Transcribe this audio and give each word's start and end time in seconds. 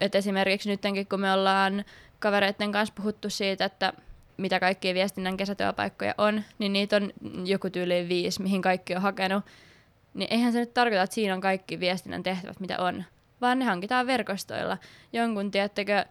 Et 0.00 0.14
esimerkiksi 0.14 0.70
nytkin, 0.70 1.06
kun 1.06 1.20
me 1.20 1.32
ollaan 1.32 1.84
kavereiden 2.18 2.72
kanssa 2.72 2.94
puhuttu 2.96 3.30
siitä, 3.30 3.64
että 3.64 3.92
mitä 4.36 4.60
kaikkia 4.60 4.94
viestinnän 4.94 5.36
kesätyöpaikkoja 5.36 6.14
on, 6.18 6.42
niin 6.58 6.72
niitä 6.72 6.96
on 6.96 7.12
joku 7.44 7.70
tyyli 7.70 8.08
viisi, 8.08 8.42
mihin 8.42 8.62
kaikki 8.62 8.94
on 8.94 9.02
hakenut. 9.02 9.44
Niin 10.14 10.32
eihän 10.32 10.52
se 10.52 10.58
nyt 10.60 10.74
tarkoita, 10.74 11.02
että 11.02 11.14
siinä 11.14 11.34
on 11.34 11.40
kaikki 11.40 11.80
viestinnän 11.80 12.22
tehtävät, 12.22 12.60
mitä 12.60 12.78
on, 12.78 13.04
vaan 13.40 13.58
ne 13.58 13.64
hankitaan 13.64 14.06
verkostoilla. 14.06 14.78
Jonkun, 15.12 15.50
tiettäkö, 15.50 16.04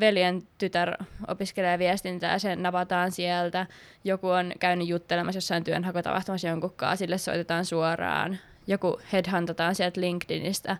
veljen 0.00 0.42
tytär 0.58 1.04
opiskelee 1.28 1.78
viestintää 1.78 2.38
sen 2.38 2.62
napataan 2.62 3.12
sieltä. 3.12 3.66
Joku 4.04 4.28
on 4.28 4.52
käynyt 4.60 4.88
juttelemassa 4.88 5.36
jossain 5.36 5.64
työnhakutapahtumassa 5.64 6.48
jonkun 6.48 6.74
sille 6.94 7.18
soitetaan 7.18 7.64
suoraan. 7.64 8.38
Joku 8.66 9.00
headhuntataan 9.12 9.74
sieltä 9.74 10.00
LinkedInistä. 10.00 10.76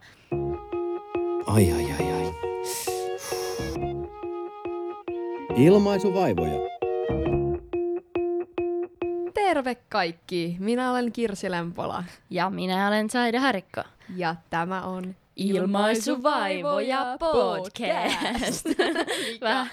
Ai 1.46 1.72
ai 1.72 1.92
ai 1.92 2.12
ai. 2.12 2.15
Ilmaisuvaivoja. 5.56 6.60
Terve 9.34 9.74
kaikki! 9.74 10.56
Minä 10.58 10.90
olen 10.90 11.12
Kirsi 11.12 11.50
Lempola. 11.50 12.04
Ja 12.30 12.50
minä 12.50 12.88
olen 12.88 13.10
Saida 13.10 13.40
Harikko. 13.40 13.82
Ja 14.16 14.34
tämä 14.50 14.82
on 14.82 15.14
Ilmaisuvaivoja 15.36 17.16
podcast. 17.18 18.66
Väh, 19.40 19.70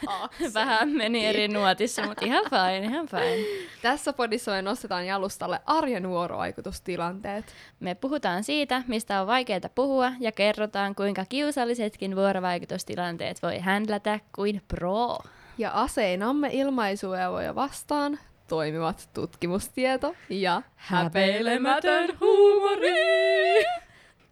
vähän 0.53 0.89
meni 0.89 1.25
eri 1.25 1.47
nuotissa, 1.47 2.03
mutta 2.07 2.25
ihan 2.25 2.43
fine, 2.49 2.87
ihan 2.87 3.07
fine. 3.07 3.45
Tässä 3.81 4.13
podissa 4.13 4.51
me 4.51 4.61
nostetaan 4.61 5.05
jalustalle 5.05 5.59
arjen 5.65 6.09
vuorovaikutustilanteet. 6.09 7.45
Me 7.79 7.95
puhutaan 7.95 8.43
siitä, 8.43 8.83
mistä 8.87 9.21
on 9.21 9.27
vaikeaa 9.27 9.69
puhua 9.75 10.11
ja 10.19 10.31
kerrotaan, 10.31 10.95
kuinka 10.95 11.25
kiusallisetkin 11.29 12.15
vuorovaikutustilanteet 12.15 13.43
voi 13.43 13.59
händlätä 13.59 14.19
kuin 14.35 14.61
pro. 14.67 15.17
Ja 15.57 15.71
aseinamme 15.71 16.49
ilmaisuvaivoja 16.51 17.55
vastaan 17.55 18.19
toimivat 18.47 19.09
tutkimustieto 19.13 20.15
ja 20.29 20.61
häpeilemätön 20.75 22.17
huumori. 22.19 23.63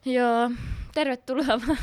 Joo, 0.05 0.51
tervetuloa 0.93 1.47
vaan 1.47 1.77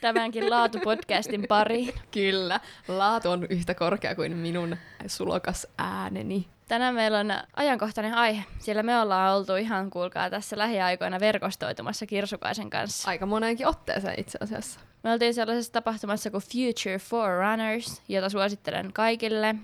tämänkin 0.00 0.50
laatupodcastin 0.50 1.44
pariin. 1.48 1.94
Kyllä, 2.10 2.60
laatu 2.88 3.30
on 3.30 3.46
yhtä 3.50 3.74
korkea 3.74 4.14
kuin 4.14 4.36
minun 4.36 4.76
sulokas 5.06 5.66
ääneni. 5.78 6.48
Tänään 6.68 6.94
meillä 6.94 7.18
on 7.18 7.32
ajankohtainen 7.56 8.14
aihe, 8.14 8.44
sillä 8.58 8.82
me 8.82 9.00
ollaan 9.00 9.36
oltu 9.36 9.56
ihan, 9.56 9.90
kuulkaa, 9.90 10.30
tässä 10.30 10.58
lähiaikoina 10.58 11.20
verkostoitumassa 11.20 12.06
Kirsukaisen 12.06 12.70
kanssa. 12.70 13.10
Aika 13.10 13.26
moneenkin 13.26 13.66
otteeseen 13.66 14.20
itse 14.20 14.38
asiassa. 14.40 14.80
Me 15.02 15.12
oltiin 15.12 15.34
sellaisessa 15.34 15.72
tapahtumassa 15.72 16.30
kuin 16.30 16.42
Future 16.42 16.98
Forerunners, 16.98 18.02
jota 18.08 18.28
suosittelen 18.28 18.92
kaikille. 18.92 19.54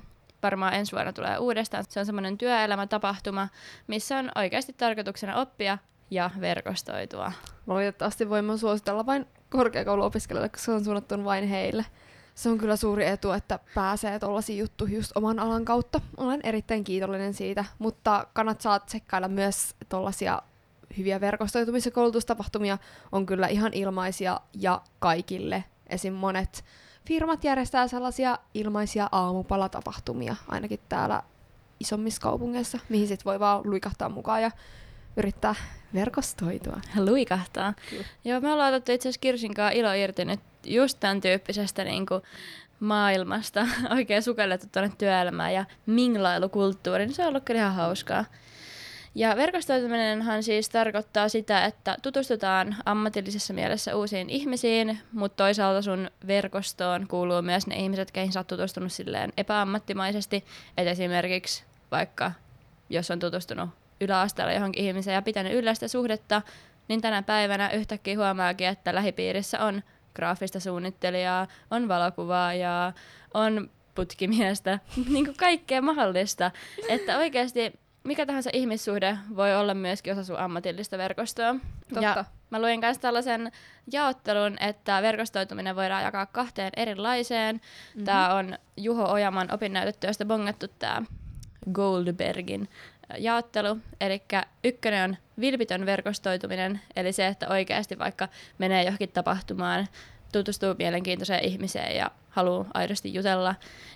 Varmaan 0.42 0.74
ensi 0.74 0.92
vuonna 0.92 1.12
tulee 1.12 1.38
uudestaan. 1.38 1.84
Se 1.88 2.00
on 2.00 2.06
semmoinen 2.06 2.38
työelämätapahtuma, 2.38 3.48
missä 3.86 4.18
on 4.18 4.30
oikeasti 4.34 4.72
tarkoituksena 4.72 5.36
oppia 5.36 5.78
ja 6.10 6.30
verkostoitua. 6.40 7.32
Valitettavasti 7.68 8.30
voimme 8.30 8.58
suositella 8.58 9.06
vain 9.06 9.26
korkeakouluopiskelijoille, 9.50 10.48
koska 10.48 10.64
se 10.64 10.72
on 10.72 10.84
suunnattu 10.84 11.24
vain 11.24 11.48
heille. 11.48 11.86
Se 12.34 12.48
on 12.48 12.58
kyllä 12.58 12.76
suuri 12.76 13.06
etu, 13.06 13.32
että 13.32 13.58
pääsee 13.74 14.18
tuollaisiin 14.18 14.58
juttuihin 14.58 14.96
just 14.96 15.12
oman 15.14 15.38
alan 15.38 15.64
kautta. 15.64 16.00
Olen 16.16 16.40
erittäin 16.44 16.84
kiitollinen 16.84 17.34
siitä, 17.34 17.64
mutta 17.78 18.26
kannattaa 18.32 18.80
tsekkailla 18.80 19.28
myös 19.28 19.74
tuollaisia 19.88 20.42
hyviä 20.96 21.18
verkostoitumis- 21.18 21.84
ja 21.86 21.90
koulutustapahtumia 21.90 22.78
on 23.12 23.26
kyllä 23.26 23.46
ihan 23.46 23.72
ilmaisia 23.74 24.40
ja 24.54 24.82
kaikille. 24.98 25.64
Esim. 25.86 26.12
monet 26.12 26.64
firmat 27.06 27.44
järjestää 27.44 27.88
sellaisia 27.88 28.38
ilmaisia 28.54 29.08
aamupalatapahtumia, 29.12 30.36
ainakin 30.48 30.80
täällä 30.88 31.22
isommissa 31.80 32.20
kaupungeissa, 32.20 32.78
mihin 32.88 33.08
sit 33.08 33.24
voi 33.24 33.40
vaan 33.40 33.60
luikahtaa 33.64 34.08
mukaan 34.08 34.42
ja 34.42 34.50
yrittää 35.16 35.54
verkostoitua. 35.94 36.80
Luikahtaa. 36.96 37.74
Kyllä. 37.90 38.04
Joo, 38.24 38.40
me 38.40 38.52
ollaan 38.52 38.74
otettu 38.74 38.92
itse 38.92 39.08
asiassa 39.08 39.20
Kirsin 39.20 39.54
kanssa 39.54 39.78
ilo 39.78 39.92
irti 39.92 40.24
nyt 40.24 40.40
just 40.64 41.00
tämän 41.00 41.20
tyyppisestä 41.20 41.84
niin 41.84 42.06
kuin 42.06 42.22
maailmasta 42.80 43.66
oikein 43.96 44.22
sukellettu 44.22 44.66
tuonne 44.72 44.92
työelämään 44.98 45.54
ja 45.54 45.64
minglailukulttuuriin. 45.86 47.14
Se 47.14 47.22
on 47.22 47.28
ollut 47.28 47.44
kyllä 47.44 47.60
ihan 47.60 47.74
hauskaa. 47.74 48.24
Ja 49.14 49.36
verkostoituminenhan 49.36 50.42
siis 50.42 50.68
tarkoittaa 50.68 51.28
sitä, 51.28 51.64
että 51.64 51.96
tutustutaan 52.02 52.76
ammatillisessa 52.84 53.54
mielessä 53.54 53.96
uusiin 53.96 54.30
ihmisiin, 54.30 54.98
mutta 55.12 55.36
toisaalta 55.44 55.82
sun 55.82 56.10
verkostoon 56.26 57.08
kuuluu 57.08 57.42
myös 57.42 57.66
ne 57.66 57.76
ihmiset, 57.76 58.10
keihin 58.10 58.32
sä 58.32 58.40
oot 58.40 58.46
tutustunut 58.46 58.92
silleen 58.92 59.32
epäammattimaisesti. 59.36 60.44
Et 60.76 60.86
esimerkiksi 60.86 61.64
vaikka 61.90 62.32
jos 62.90 63.10
on 63.10 63.18
tutustunut 63.18 63.70
yläasteella 64.00 64.52
johonkin 64.52 64.84
ihmiseen 64.84 65.14
ja 65.14 65.22
pitänyt 65.22 65.52
yllä 65.52 65.74
sitä 65.74 65.88
suhdetta, 65.88 66.42
niin 66.88 67.00
tänä 67.00 67.22
päivänä 67.22 67.70
yhtäkkiä 67.70 68.16
huomaakin, 68.16 68.68
että 68.68 68.94
lähipiirissä 68.94 69.64
on 69.64 69.82
graafista 70.14 70.60
suunnittelijaa, 70.60 71.46
on 71.70 71.88
valokuvaajaa, 71.88 72.92
on 73.34 73.70
putkimiestä, 73.94 74.78
niin 75.12 75.24
kuin 75.24 75.36
kaikkea 75.36 75.82
mahdollista. 75.82 76.50
Että 76.88 77.18
oikeasti 77.18 77.72
mikä 78.08 78.26
tahansa 78.26 78.50
ihmissuhde 78.52 79.18
voi 79.36 79.56
olla 79.56 79.74
myöskin 79.74 80.12
osa 80.12 80.24
sun 80.24 80.38
ammatillista 80.38 80.98
verkostoa. 80.98 81.54
Totta. 81.88 82.02
Ja 82.02 82.24
mä 82.50 82.60
luin 82.60 82.80
myös 82.80 82.98
tällaisen 82.98 83.52
jaottelun, 83.92 84.56
että 84.60 85.02
verkostoituminen 85.02 85.76
voidaan 85.76 86.04
jakaa 86.04 86.26
kahteen 86.26 86.72
erilaiseen. 86.76 87.56
Mm-hmm. 87.56 88.04
Tämä 88.04 88.34
on 88.34 88.58
Juho 88.76 89.12
Ojaman 89.12 89.54
opinnäytetyöstä 89.54 90.24
bongattu 90.24 90.66
tämä 90.68 91.02
Goldbergin 91.72 92.68
jaottelu. 93.18 93.78
Eli 94.00 94.22
ykkönen 94.64 95.10
on 95.10 95.16
vilpitön 95.40 95.86
verkostoituminen, 95.86 96.80
eli 96.96 97.12
se, 97.12 97.26
että 97.26 97.48
oikeasti 97.48 97.98
vaikka 97.98 98.28
menee 98.58 98.84
johonkin 98.84 99.12
tapahtumaan, 99.12 99.86
tutustuu 100.32 100.74
mielenkiintoiseen 100.78 101.44
ihmiseen 101.44 101.96
ja 101.96 102.10
haluaa 102.30 102.66
aidosti 102.74 103.14
jutella. 103.14 103.54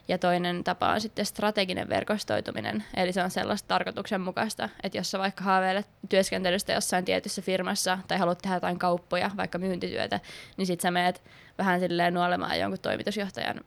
Ja 0.09 0.19
toinen 0.19 0.65
tapa 0.65 0.89
on 0.89 1.01
sitten 1.01 1.27
strateginen 1.27 1.89
verkostoituminen, 1.89 2.85
eli 2.97 3.13
se 3.13 3.23
on 3.23 3.31
sellaista 3.31 3.69
tarkoituksenmukaista, 3.69 4.69
että 4.83 4.99
jos 4.99 5.11
sä 5.11 5.19
vaikka 5.19 5.45
haaveilet 5.45 5.87
työskentelystä 6.09 6.73
jossain 6.73 7.05
tietyssä 7.05 7.43
firmassa 7.43 7.99
tai 8.09 8.19
haluat 8.19 8.39
tehdä 8.39 8.57
jotain 8.57 8.79
kauppoja, 8.79 9.31
vaikka 9.37 9.59
myyntityötä, 9.59 10.21
niin 10.57 10.67
sit 10.67 10.81
sä 10.81 10.91
meet 10.91 11.23
vähän 11.59 11.81
silleen 11.81 12.15
nuolemaan 12.15 12.61
jonkun 12.61 12.81
toimitusjohtajan. 12.81 13.61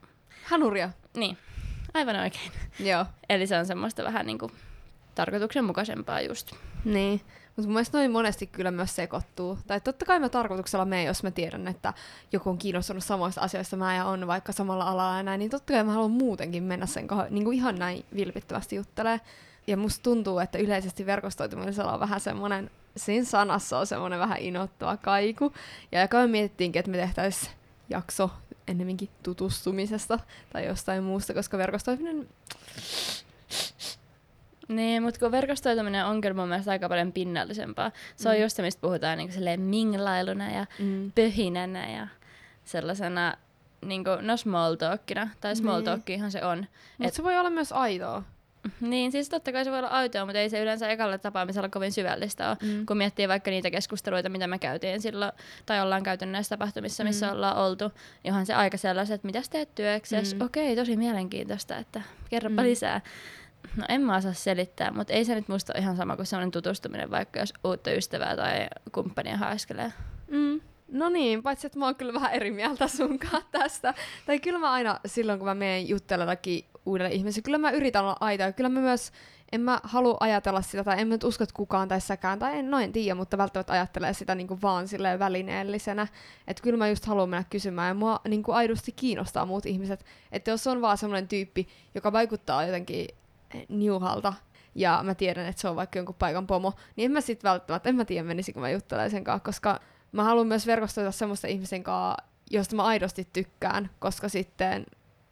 Hanuria. 0.45 0.89
Niin, 1.13 1.37
aivan 1.93 2.15
oikein. 2.15 2.51
Joo. 2.79 3.05
Eli 3.29 3.47
se 3.47 3.57
on 3.57 3.65
semmoista 3.65 4.03
vähän 4.03 4.25
niin 4.25 4.39
kuin 4.39 4.51
tarkoituksenmukaisempaa 5.15 6.21
just. 6.21 6.51
Niin. 6.85 7.21
Mutta 7.55 7.67
mun 7.67 7.73
mielestä 7.73 7.97
noin 7.97 8.11
monesti 8.11 8.47
kyllä 8.47 8.71
myös 8.71 8.95
sekoittuu. 8.95 9.57
Tai 9.67 9.81
totta 9.81 10.05
kai 10.05 10.19
mä 10.19 10.29
tarkoituksella 10.29 10.85
menen, 10.85 11.05
jos 11.05 11.23
mä 11.23 11.31
tiedän, 11.31 11.67
että 11.67 11.93
joku 12.31 12.49
on 12.49 12.57
kiinnostunut 12.57 13.03
samoista 13.03 13.41
asioista 13.41 13.75
mä 13.75 13.95
ja 13.95 14.05
on 14.05 14.27
vaikka 14.27 14.51
samalla 14.51 14.83
alalla 14.83 15.17
ja 15.17 15.23
näin, 15.23 15.39
niin 15.39 15.51
totta 15.51 15.73
kai 15.73 15.83
mä 15.83 15.91
haluan 15.91 16.11
muutenkin 16.11 16.63
mennä 16.63 16.85
sen 16.85 17.07
kohdalla, 17.07 17.29
niin 17.29 17.44
kuin 17.44 17.57
ihan 17.57 17.75
näin 17.75 18.05
vilpittävästi 18.15 18.75
juttelee. 18.75 19.21
Ja 19.67 19.77
musta 19.77 20.03
tuntuu, 20.03 20.39
että 20.39 20.57
yleisesti 20.57 21.05
verkostoitumisella 21.05 21.94
on 21.94 21.99
vähän 21.99 22.19
semmoinen, 22.19 22.71
siinä 22.97 23.25
sanassa 23.25 23.79
on 23.79 23.88
semmoinen 23.88 24.19
vähän 24.19 24.38
inottava 24.38 24.97
kaiku. 24.97 25.53
Ja 25.91 26.01
joka 26.01 26.17
me 26.17 26.27
mietittiinkin, 26.27 26.79
että 26.79 26.91
me 26.91 26.97
tehtäisiin 26.97 27.51
jakso 27.89 28.29
ennemminkin 28.67 29.09
tutustumisesta 29.23 30.19
tai 30.53 30.65
jostain 30.65 31.03
muusta, 31.03 31.33
koska 31.33 31.57
verkostoituminen 31.57 32.29
niin, 34.67 35.03
mutta 35.03 35.19
kun 35.19 35.31
verkostoituminen 35.31 36.05
on 36.05 36.21
kyllä 36.21 36.35
mun 36.35 36.49
mielestä 36.49 36.71
aika 36.71 36.89
paljon 36.89 37.11
pinnallisempaa. 37.11 37.91
Se 38.15 38.29
on 38.29 38.35
mm. 38.35 38.41
just 38.41 38.55
se, 38.55 38.61
mistä 38.61 38.81
puhutaan 38.81 39.17
niin 39.17 39.31
silleen 39.31 39.61
minglailuna 39.61 40.51
ja 40.51 40.65
mm. 40.79 41.11
pöhinänä 41.11 41.91
ja 41.91 42.07
sellaisena 42.65 43.33
niin 43.85 44.03
kuin, 44.03 44.27
no 44.27 44.37
small 44.37 44.75
talkina, 44.75 45.29
tai 45.41 45.56
small 45.56 45.75
niin. 45.75 45.85
talkihan 45.85 46.31
se 46.31 46.45
on. 46.45 46.67
Mutta 46.97 47.15
se 47.15 47.23
voi 47.23 47.38
olla 47.38 47.50
myös 47.50 47.71
aitoa. 47.71 48.23
Niin, 48.81 49.12
siis 49.12 49.29
totta 49.29 49.51
kai 49.51 49.65
se 49.65 49.71
voi 49.71 49.79
olla 49.79 49.89
aitoa, 49.89 50.25
mutta 50.25 50.39
ei 50.39 50.50
se 50.50 50.62
yleensä 50.62 50.89
ekalla 50.89 51.18
tapaamisella 51.18 51.69
kovin 51.69 51.91
syvällistä 51.91 52.50
ole. 52.50 52.57
Mm. 52.61 52.85
Kun 52.85 52.97
miettii 52.97 53.27
vaikka 53.27 53.51
niitä 53.51 53.71
keskusteluita, 53.71 54.29
mitä 54.29 54.47
me 54.47 54.59
käytiin 54.59 55.01
silloin, 55.01 55.31
tai 55.65 55.81
ollaan 55.81 56.03
käyty 56.03 56.25
näissä 56.25 56.57
tapahtumissa, 56.57 57.03
missä 57.03 57.25
mm. 57.27 57.33
ollaan 57.33 57.57
oltu, 57.57 57.91
johon 58.23 58.45
se 58.45 58.53
aika 58.53 58.77
sellaiset, 58.77 59.15
että 59.15 59.25
mitä 59.25 59.41
teet 59.50 59.75
työksessä, 59.75 60.35
mm. 60.35 60.41
okei, 60.41 60.75
tosi 60.75 60.97
mielenkiintoista, 60.97 61.77
että 61.77 62.01
kerropa 62.29 62.61
mm. 62.61 62.68
lisää. 62.68 63.01
No 63.75 63.85
en 63.89 64.01
mä 64.01 64.15
osaa 64.15 64.33
selittää, 64.33 64.91
mutta 64.91 65.13
ei 65.13 65.25
se 65.25 65.35
nyt 65.35 65.47
musta 65.47 65.73
ole 65.75 65.81
ihan 65.81 65.97
sama 65.97 66.15
kuin 66.15 66.25
sellainen 66.25 66.51
tutustuminen, 66.51 67.12
vaikka 67.12 67.39
jos 67.39 67.53
uutta 67.63 67.91
ystävää 67.91 68.35
tai 68.35 68.67
kumppania 68.91 69.38
haiskelee. 69.38 69.94
Mm. 70.27 70.62
No 70.88 71.09
niin, 71.09 71.44
paitsi 71.44 71.67
että 71.67 71.79
mä 71.79 71.85
oon 71.85 71.95
kyllä 71.95 72.13
vähän 72.13 72.33
eri 72.33 72.51
mieltä 72.51 72.88
sunkaan 72.88 73.44
tästä. 73.51 73.94
Tai 74.25 74.39
kyllä 74.39 74.59
mä 74.59 74.71
aina 74.71 75.00
silloin, 75.06 75.39
kun 75.39 75.47
mä 75.47 75.56
menen 75.56 75.89
juttelellakin 75.89 76.65
uudelle 76.85 77.12
ihmiselle, 77.12 77.44
kyllä 77.44 77.57
mä 77.57 77.71
yritän 77.71 78.03
olla 78.03 78.17
aita. 78.19 78.51
Kyllä 78.51 78.69
mä 78.69 78.79
myös 78.79 79.12
en 79.51 79.62
mä 79.62 79.79
halua 79.83 80.18
ajatella 80.19 80.61
sitä, 80.61 80.83
tai 80.83 81.01
en 81.01 81.07
mä 81.07 81.13
nyt 81.13 81.23
usko, 81.23 81.44
että 81.44 81.56
kukaan 81.56 81.88
tai 81.88 82.00
en, 82.53 82.71
no 82.71 82.79
en 82.79 82.91
tiedä, 82.91 83.15
mutta 83.15 83.38
välttämättä 83.38 83.73
ajattelee 83.73 84.13
sitä 84.13 84.35
niin 84.35 84.47
kuin 84.47 84.61
vaan 84.61 84.88
silleen 84.88 85.19
välineellisenä. 85.19 86.07
Että 86.47 86.63
kyllä 86.63 86.77
mä 86.77 86.88
just 86.88 87.06
haluan 87.06 87.29
mennä 87.29 87.45
kysymään, 87.50 87.88
ja 87.88 87.94
mua 87.94 88.19
niin 88.27 88.44
kuin 88.44 88.56
aidosti 88.56 88.91
kiinnostaa 88.91 89.45
muut 89.45 89.65
ihmiset. 89.65 90.06
Että 90.31 90.51
jos 90.51 90.68
on 90.68 90.81
vaan 90.81 90.97
semmoinen 90.97 91.27
tyyppi, 91.27 91.68
joka 91.95 92.11
vaikuttaa 92.11 92.65
jotenkin 92.65 93.07
niuhalta, 93.69 94.34
ja 94.75 95.00
mä 95.04 95.16
tiedän, 95.16 95.46
että 95.46 95.62
se 95.62 95.68
on 95.68 95.75
vaikka 95.75 96.00
jonkun 96.00 96.16
paikan 96.19 96.48
pomo, 96.48 96.74
niin 96.96 97.06
en 97.06 97.12
mä 97.12 97.22
sit 97.22 97.44
välttämättä, 97.44 97.90
en 97.90 97.96
mä 97.96 98.06
tiedä 98.06 98.24
menisikö 98.24 98.60
mä 98.60 98.69
juttelemaan 98.69 99.12
sen 99.12 99.24
kanssa, 99.24 99.46
koska 99.46 99.80
mä 100.12 100.24
haluan 100.24 100.48
myös 100.48 100.68
verkostoida 100.68 101.12
semmoista 101.12 101.48
ihmisen 101.48 101.84
kanssa, 101.84 102.24
josta 102.52 102.75
mä 102.75 102.84
aidosti 102.84 103.28
tykkään, 103.34 103.90
koska 104.00 104.30
sitten 104.30 104.86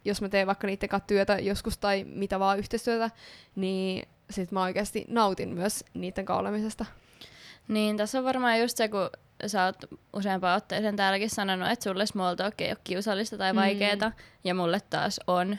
jos 0.04 0.20
mä 0.20 0.28
teen 0.28 0.46
vaikka 0.46 0.66
niiden 0.66 0.88
kanssa 0.88 1.06
työtä 1.06 1.38
joskus 1.38 1.78
tai 1.78 2.04
mitä 2.04 2.38
vaan 2.38 2.58
yhteistyötä, 2.58 3.10
niin 3.56 4.08
sit 4.30 4.52
mä 4.52 4.62
oikeasti 4.62 5.04
nautin 5.08 5.48
myös 5.48 5.84
niiden 5.94 6.24
kanssa 6.24 6.40
olemisesta. 6.40 6.84
Niin, 7.68 7.96
tässä 7.96 8.18
on 8.18 8.24
varmaan 8.24 8.60
just 8.60 8.76
se, 8.76 8.88
kun 8.88 9.10
sä 9.46 9.64
oot 9.64 9.76
useampaan 10.12 10.56
otteeseen 10.56 10.96
täälläkin 10.96 11.30
sanonut, 11.30 11.70
että 11.70 11.82
sulle 11.82 12.06
small 12.06 12.34
talk 12.34 12.60
ei 12.60 12.70
ole 12.70 12.76
kiusallista 12.84 13.38
tai 13.38 13.54
vaikeeta, 13.54 14.08
mm. 14.08 14.14
ja 14.44 14.54
mulle 14.54 14.80
taas 14.90 15.20
on. 15.26 15.58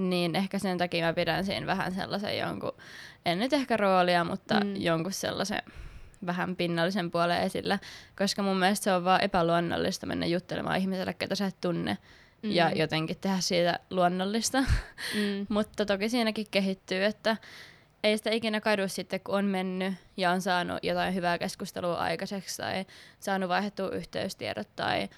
Niin 0.00 0.36
ehkä 0.36 0.58
sen 0.58 0.78
takia 0.78 1.06
mä 1.06 1.12
pidän 1.12 1.44
siinä 1.44 1.66
vähän 1.66 1.92
sellaisen 1.92 2.38
jonkun, 2.38 2.72
en 3.26 3.38
nyt 3.38 3.52
ehkä 3.52 3.76
roolia, 3.76 4.24
mutta 4.24 4.60
mm. 4.64 4.76
jonkun 4.76 5.12
sellaisen 5.12 5.62
vähän 6.26 6.56
pinnallisen 6.56 7.10
puolen 7.10 7.42
esillä, 7.42 7.78
koska 8.18 8.42
mun 8.42 8.56
mielestä 8.56 8.84
se 8.84 8.92
on 8.92 9.04
vaan 9.04 9.20
epäluonnollista 9.20 10.06
mennä 10.06 10.26
juttelemaan 10.26 10.78
ihmiselle, 10.78 11.14
ketä 11.14 11.34
sä 11.34 11.46
et 11.46 11.60
tunne, 11.60 11.98
mm. 12.42 12.50
ja 12.50 12.70
jotenkin 12.70 13.16
tehdä 13.20 13.40
siitä 13.40 13.78
luonnollista. 13.90 14.60
Mm. 14.60 15.46
Mutta 15.54 15.86
toki 15.86 16.08
siinäkin 16.08 16.46
kehittyy, 16.50 17.04
että 17.04 17.36
ei 18.04 18.16
sitä 18.16 18.30
ikinä 18.30 18.60
kadu 18.60 18.88
sitten, 18.88 19.20
kun 19.20 19.34
on 19.34 19.44
mennyt 19.44 19.94
ja 20.16 20.30
on 20.30 20.42
saanut 20.42 20.78
jotain 20.82 21.14
hyvää 21.14 21.38
keskustelua 21.38 21.96
aikaiseksi 21.96 22.56
tai 22.56 22.84
saanut 23.20 23.48
vaihdettua 23.48 23.90
yhteystiedot 23.90 24.68
tai 24.76 25.08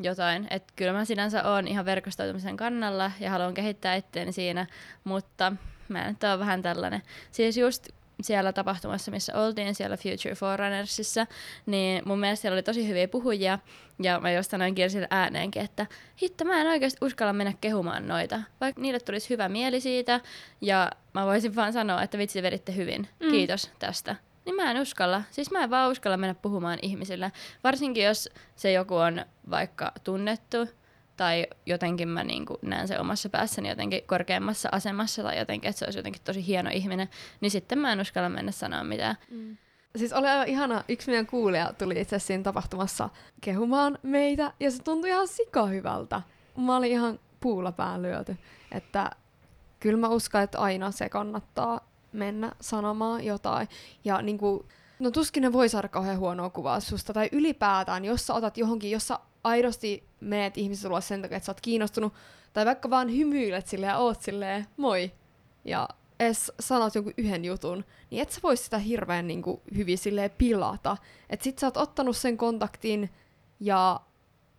jotain. 0.00 0.46
Että 0.50 0.72
kyllä 0.76 0.92
mä 0.92 1.04
sinänsä 1.04 1.50
oon 1.50 1.68
ihan 1.68 1.84
verkostoitumisen 1.84 2.56
kannalla 2.56 3.10
ja 3.20 3.30
haluan 3.30 3.54
kehittää 3.54 3.94
itteeni 3.94 4.32
siinä, 4.32 4.66
mutta 5.04 5.52
mä 5.88 6.08
nyt 6.08 6.24
oon 6.24 6.38
vähän 6.38 6.62
tällainen. 6.62 7.02
Siis 7.30 7.56
just 7.56 7.88
siellä 8.22 8.52
tapahtumassa, 8.52 9.10
missä 9.10 9.34
oltiin, 9.34 9.74
siellä 9.74 9.96
Future 9.96 10.34
Forerunnersissa, 10.34 11.26
niin 11.66 12.02
mun 12.04 12.20
mielestä 12.20 12.40
siellä 12.40 12.54
oli 12.54 12.62
tosi 12.62 12.88
hyviä 12.88 13.08
puhujia, 13.08 13.58
ja 14.02 14.20
mä 14.20 14.32
just 14.32 14.50
sanoin 14.50 14.74
Kirsille 14.74 15.06
ääneenkin, 15.10 15.62
että 15.62 15.86
hitto, 16.22 16.44
mä 16.44 16.60
en 16.60 16.66
oikeasti 16.66 17.04
uskalla 17.04 17.32
mennä 17.32 17.52
kehumaan 17.60 18.08
noita, 18.08 18.40
vaikka 18.60 18.80
niille 18.80 19.00
tulisi 19.00 19.30
hyvä 19.30 19.48
mieli 19.48 19.80
siitä, 19.80 20.20
ja 20.60 20.90
mä 21.14 21.26
voisin 21.26 21.56
vaan 21.56 21.72
sanoa, 21.72 22.02
että 22.02 22.18
vitsi 22.18 22.42
veditte 22.42 22.74
hyvin, 22.74 23.08
mm. 23.20 23.30
kiitos 23.30 23.70
tästä. 23.78 24.16
Niin 24.44 24.56
mä 24.56 24.70
en 24.70 24.80
uskalla, 24.80 25.22
siis 25.30 25.50
mä 25.50 25.64
en 25.64 25.70
vaan 25.70 25.90
uskalla 25.90 26.16
mennä 26.16 26.34
puhumaan 26.34 26.78
ihmisille, 26.82 27.32
varsinkin 27.64 28.04
jos 28.04 28.28
se 28.56 28.72
joku 28.72 28.96
on 28.96 29.24
vaikka 29.50 29.92
tunnettu, 30.04 30.68
tai 31.16 31.46
jotenkin 31.66 32.08
mä 32.08 32.24
niin 32.24 32.46
näen 32.62 32.88
se 32.88 32.98
omassa 32.98 33.28
päässäni 33.28 33.68
jotenkin 33.68 34.02
korkeammassa 34.06 34.68
asemassa 34.72 35.22
tai 35.22 35.38
jotenkin, 35.38 35.68
että 35.68 35.78
se 35.78 35.84
olisi 35.84 35.98
jotenkin 35.98 36.22
tosi 36.22 36.46
hieno 36.46 36.70
ihminen, 36.72 37.08
niin 37.40 37.50
sitten 37.50 37.78
mä 37.78 37.92
en 37.92 38.00
uskalla 38.00 38.28
mennä 38.28 38.52
sanoa 38.52 38.84
mitään. 38.84 39.16
Mm. 39.30 39.56
Siis 39.96 40.12
oli 40.12 40.28
aivan 40.28 40.48
ihana, 40.48 40.84
yksi 40.88 41.10
meidän 41.10 41.26
kuulija 41.26 41.72
tuli 41.78 42.00
itse 42.00 42.18
siinä 42.18 42.42
tapahtumassa 42.42 43.08
kehumaan 43.40 43.98
meitä, 44.02 44.52
ja 44.60 44.70
se 44.70 44.82
tuntui 44.82 45.10
ihan 45.10 45.28
sika 45.28 45.66
hyvältä. 45.66 46.22
Mä 46.56 46.76
olin 46.76 46.90
ihan 46.90 47.18
puulla 47.40 47.72
pään 47.72 48.02
lyöty, 48.02 48.36
että 48.72 49.10
kyllä 49.80 49.98
mä 49.98 50.08
uskon, 50.08 50.42
että 50.42 50.58
aina 50.58 50.90
se 50.90 51.08
kannattaa 51.08 51.89
mennä 52.12 52.52
sanomaan 52.60 53.24
jotain. 53.24 53.68
Ja 54.04 54.22
niin 54.22 54.38
kuin, 54.38 54.64
no 54.98 55.10
tuskin 55.10 55.42
ne 55.42 55.52
voi 55.52 55.68
saada 55.68 55.88
kauhean 55.88 56.18
huonoa 56.18 56.50
kuvaa 56.50 56.80
susta, 56.80 57.12
tai 57.12 57.28
ylipäätään, 57.32 58.04
jos 58.04 58.26
sä 58.26 58.34
otat 58.34 58.58
johonkin, 58.58 58.90
jossa 58.90 59.20
aidosti 59.44 60.04
meet 60.20 60.58
ihmiset 60.58 60.90
luo 60.90 61.00
sen 61.00 61.22
takia, 61.22 61.36
että 61.36 61.46
sä 61.46 61.52
oot 61.52 61.60
kiinnostunut, 61.60 62.12
tai 62.52 62.66
vaikka 62.66 62.90
vaan 62.90 63.16
hymyilet 63.16 63.66
silleen 63.66 63.90
ja 63.90 63.98
oot 63.98 64.22
silleen, 64.22 64.66
moi, 64.76 65.12
ja 65.64 65.88
edes 66.20 66.52
sanot 66.60 66.94
jonkun 66.94 67.14
yhden 67.16 67.44
jutun, 67.44 67.84
niin 68.10 68.22
et 68.22 68.30
sä 68.30 68.40
vois 68.42 68.64
sitä 68.64 68.78
hirveän 68.78 69.26
niin 69.26 69.42
kuin, 69.42 69.60
hyvin 69.76 69.98
silleen 69.98 70.30
pilata. 70.38 70.96
Et 71.30 71.42
sit 71.42 71.58
sä 71.58 71.66
oot 71.66 71.76
ottanut 71.76 72.16
sen 72.16 72.36
kontaktin, 72.36 73.10
ja 73.60 74.00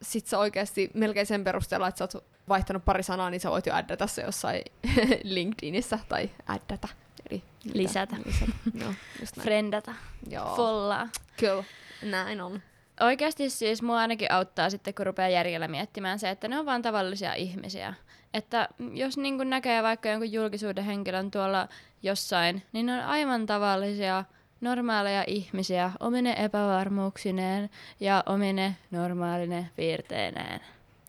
sit 0.02 0.28
sä 0.28 0.40
oikeasti 0.40 0.92
melkein 0.94 1.26
sen 1.26 1.44
perusteella, 1.44 1.88
että 1.88 1.98
sä 1.98 2.04
oot 2.04 2.26
vaihtanut 2.50 2.86
pari 2.86 3.04
sanaa, 3.04 3.30
niin 3.30 3.42
sä 3.42 3.52
voit 3.52 3.66
jo 3.66 3.74
addata 3.74 4.08
se 4.08 4.22
jossain 4.22 4.62
LinkedInissä, 5.24 6.00
tai 6.10 6.30
addata. 6.48 6.88
Eli 7.32 7.44
lisätä. 7.74 8.16
lisätä. 8.26 8.52
no, 8.86 8.94
Frendata. 9.42 9.94
Joo. 10.30 10.56
Follaa. 10.56 11.10
Kyllä, 11.38 11.64
näin 12.02 12.42
on 12.42 12.62
oikeasti 13.02 13.50
siis 13.50 13.82
mua 13.82 13.98
ainakin 13.98 14.32
auttaa 14.32 14.70
sitten, 14.70 14.94
kun 14.94 15.06
rupeaa 15.06 15.30
järjellä 15.30 15.68
miettimään 15.68 16.20
se, 16.20 16.30
että 16.30 16.48
ne 16.48 16.60
on 16.60 16.66
vaan 16.66 16.82
tavallisia 16.82 17.34
ihmisiä. 17.34 17.94
Että 18.34 18.70
jos 18.94 19.18
niin 19.18 19.50
näkee 19.50 19.84
vaikka 19.84 20.10
jonkun 20.10 20.32
julkisuuden 20.32 20.84
henkilön 20.84 21.32
tuolla 21.32 21.68
jossain, 22.04 22.64
niin 22.74 22.86
ne 22.86 22.94
on 22.94 23.06
aivan 23.06 23.46
tavallisia, 23.46 24.24
normaaleja 24.62 25.24
ihmisiä 25.28 25.92
omine 26.00 26.36
epävarmuuksineen 26.38 27.70
ja 28.00 28.24
omine 28.26 28.76
normaaline 28.92 29.70
piirteineen. 29.76 30.60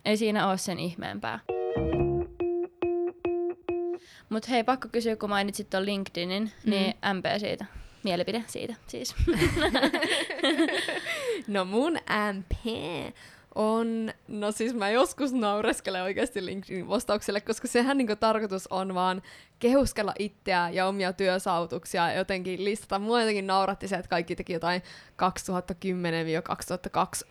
Ei 0.05 0.17
siinä 0.17 0.49
ole 0.49 0.59
sen 0.59 0.79
ihmeempää. 0.79 1.39
Mutta 4.32 4.49
hei, 4.50 4.64
pakko 4.64 4.88
kysyä, 4.93 5.17
kun 5.17 5.31
mainitsit 5.31 5.70
tuon 5.70 5.87
LinkedInin, 5.87 6.52
niin 6.64 6.94
mm. 7.02 7.19
MP 7.19 7.25
siitä 7.38 7.64
mielipide 8.02 8.44
siitä 8.46 8.75
siis. 8.87 9.14
no 11.49 11.64
mun 11.64 11.99
MP 12.32 12.67
on, 13.54 14.12
no 14.28 14.52
siis 14.52 14.75
mä 14.75 14.90
joskus 14.90 15.32
naureskelen 15.32 16.02
oikeasti 16.02 16.46
LinkedInin 16.46 16.88
vastaukselle, 16.88 17.40
koska 17.40 17.69
sehän 17.69 17.99
niinku 17.99 18.16
tarkoitus 18.16 18.66
on 18.66 18.94
vaan 18.94 19.22
kehuskella 19.58 20.14
itseä 20.19 20.70
ja 20.70 20.87
omia 20.87 21.12
työsaavutuksia 21.12 22.10
ja 22.10 22.19
jotenkin 22.19 22.64
listata. 22.64 22.99
Mua 22.99 23.20
jotenkin 23.20 23.46
nauratti 23.46 23.88
se, 23.88 23.96
että 23.96 24.08
kaikki 24.08 24.37
teki 24.37 24.52
jotain 24.52 24.82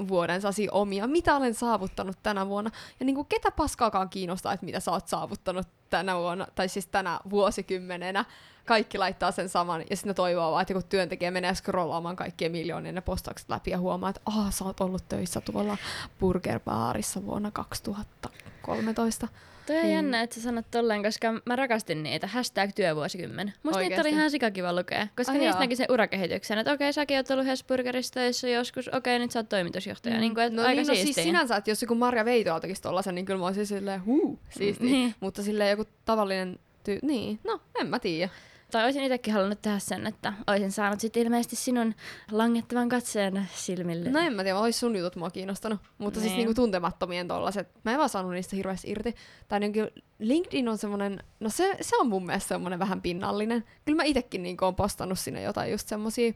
2010-2002 0.01 0.07
vuoden 0.07 0.41
sasi 0.41 0.67
omia, 0.71 1.07
mitä 1.07 1.35
olen 1.35 1.53
saavuttanut 1.53 2.17
tänä 2.23 2.47
vuonna. 2.47 2.71
Ja 2.99 3.05
niinku 3.05 3.23
ketä 3.23 3.51
paskaakaan 3.51 4.09
kiinnostaa, 4.09 4.53
että 4.53 4.65
mitä 4.65 4.79
sä 4.79 4.91
oot 4.91 5.07
saavuttanut 5.07 5.67
tänä 5.89 6.17
vuonna, 6.17 6.47
tai 6.55 6.69
siis 6.69 6.87
tänä 6.87 7.19
vuosikymmenenä 7.29 8.25
kaikki 8.71 8.97
laittaa 8.97 9.31
sen 9.31 9.49
saman, 9.49 9.83
ja 9.89 9.95
sitten 9.95 10.15
toivoo 10.15 10.51
vaan, 10.51 10.61
että 10.61 10.73
joku 10.73 10.87
työntekijä 10.89 11.31
menee 11.31 11.55
scrollaamaan 11.55 12.15
kaikkien 12.15 12.51
miljoonien 12.51 12.95
ne 12.95 13.01
postaukset 13.01 13.49
läpi 13.49 13.71
ja 13.71 13.79
huomaa, 13.79 14.09
että 14.09 14.21
ah, 14.25 14.53
sä 14.53 14.65
oot 14.65 14.81
ollut 14.81 15.09
töissä 15.09 15.41
tuolla 15.41 15.77
burgerbaarissa 16.19 17.25
vuonna 17.25 17.51
2013. 17.51 19.27
Toi 19.65 19.75
on 19.75 19.83
niin. 19.83 19.93
jännä, 19.93 20.21
että 20.21 20.35
sä 20.35 20.41
sanot 20.41 20.65
tolleen, 20.71 21.03
koska 21.03 21.33
mä 21.45 21.55
rakastin 21.55 22.03
niitä. 22.03 22.27
Hashtag 22.27 22.69
työvuosikymmen. 22.75 23.53
Musta 23.63 23.77
Oikeasti. 23.77 23.89
niitä 23.89 24.01
oli 24.01 24.09
ihan 24.09 24.31
sikakiva 24.31 24.75
lukea, 24.75 25.07
koska 25.15 25.31
Ai 25.31 25.39
niistä 25.39 25.59
näki 25.59 25.75
sen 25.75 25.85
urakehityksen. 25.89 26.57
Että 26.57 26.71
okei, 26.71 26.85
okay, 26.85 26.93
säkin 26.93 27.17
oot 27.17 27.31
ollut 27.31 27.45
Hesburgerissa 27.45 28.13
töissä 28.13 28.49
joskus, 28.49 28.87
okei, 28.87 28.97
okay, 28.97 29.19
nyt 29.19 29.31
sä 29.31 29.39
oot 29.39 29.49
toimitusjohtaja. 29.49 30.15
Mm. 30.15 30.21
Niin 30.21 30.35
kuin, 30.35 30.55
no 30.55 30.61
aika 30.61 30.81
niin, 30.81 30.87
no 30.87 30.95
siis 30.95 31.15
sinänsä, 31.15 31.55
että 31.55 31.71
jos 31.71 31.81
joku 31.81 31.95
Marja 31.95 32.25
Veitola 32.25 32.59
tekisi 32.59 32.81
tollasen, 32.81 33.15
niin 33.15 33.25
kyllä 33.25 33.39
mä 33.39 33.45
olisin 33.45 33.67
silleen, 33.67 34.05
huu, 34.05 34.39
siisti. 34.49 34.85
Niin. 34.85 35.15
Mutta 35.19 35.43
silleen 35.43 35.69
joku 35.69 35.85
tavallinen 36.05 36.59
tyy... 36.83 36.99
Niin, 37.01 37.39
no, 37.43 37.59
en 37.79 37.87
mä 37.87 37.99
tiedä 37.99 38.29
tai 38.71 38.83
olisin 38.83 39.03
itsekin 39.03 39.33
halunnut 39.33 39.61
tehdä 39.61 39.79
sen, 39.79 40.07
että 40.07 40.33
olisin 40.47 40.71
saanut 40.71 40.99
sitten 40.99 41.23
ilmeisesti 41.23 41.55
sinun 41.55 41.95
langettavan 42.31 42.89
katseen 42.89 43.49
silmille. 43.55 44.09
No 44.09 44.19
en 44.19 44.33
mä 44.33 44.43
tiedä, 44.43 44.59
olisi 44.59 44.79
sun 44.79 44.95
jutut 44.95 45.15
mua 45.15 45.29
kiinnostanut, 45.29 45.79
mutta 45.97 46.19
siis 46.19 46.23
niin. 46.23 46.35
siis 46.35 46.37
niinku 46.37 46.61
tuntemattomien 46.61 47.27
tollaset, 47.27 47.69
mä 47.83 47.91
en 47.91 47.97
vaan 47.97 48.09
saanut 48.09 48.31
niistä 48.31 48.55
hirveästi 48.55 48.91
irti. 48.91 49.15
Tai 49.47 49.59
niinku 49.59 49.79
LinkedIn 50.19 50.69
on 50.69 50.77
semmonen, 50.77 51.23
no 51.39 51.49
se, 51.49 51.77
se 51.81 51.97
on 51.97 52.07
mun 52.07 52.25
mielestä 52.25 52.47
semmonen 52.47 52.79
vähän 52.79 53.01
pinnallinen. 53.01 53.63
Kyllä 53.85 53.95
mä 53.95 54.03
itekin 54.03 54.43
niinku 54.43 54.65
on 54.65 54.75
postannut 54.75 55.19
sinne 55.19 55.41
jotain 55.41 55.71
just 55.71 55.87
semmosia 55.87 56.33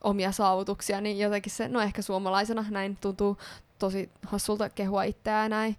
omia 0.00 0.32
saavutuksia, 0.32 1.00
niin 1.00 1.18
jotenkin 1.18 1.52
se, 1.52 1.68
no 1.68 1.80
ehkä 1.80 2.02
suomalaisena 2.02 2.64
näin 2.70 2.96
tuntuu 2.96 3.36
tosi 3.78 4.10
hassulta 4.26 4.70
kehua 4.70 5.02
itseään 5.02 5.50
näin. 5.50 5.76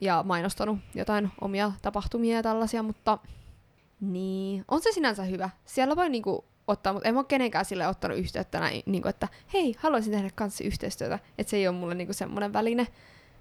Ja 0.00 0.22
mainostanut 0.26 0.78
jotain 0.94 1.30
omia 1.40 1.72
tapahtumia 1.82 2.36
ja 2.36 2.42
tällaisia, 2.42 2.82
mutta 2.82 3.18
niin, 4.00 4.64
on 4.68 4.82
se 4.82 4.92
sinänsä 4.92 5.22
hyvä. 5.22 5.50
Siellä 5.64 5.96
voi 5.96 6.08
niinku 6.08 6.44
ottaa, 6.66 6.92
mutta 6.92 7.08
en 7.08 7.14
mä 7.14 7.20
ole 7.20 7.26
kenenkään 7.28 7.64
sille 7.64 7.88
ottanut 7.88 8.18
yhteyttä 8.18 8.60
näin, 8.60 8.82
niinku, 8.86 9.08
että 9.08 9.28
hei, 9.52 9.74
haluaisin 9.78 10.12
tehdä 10.12 10.30
kanssa 10.34 10.64
yhteistyötä. 10.64 11.18
Että 11.38 11.50
se 11.50 11.56
ei 11.56 11.68
ole 11.68 11.76
mulle 11.76 11.94
niinku 11.94 12.12
semmoinen 12.12 12.52
väline. 12.52 12.86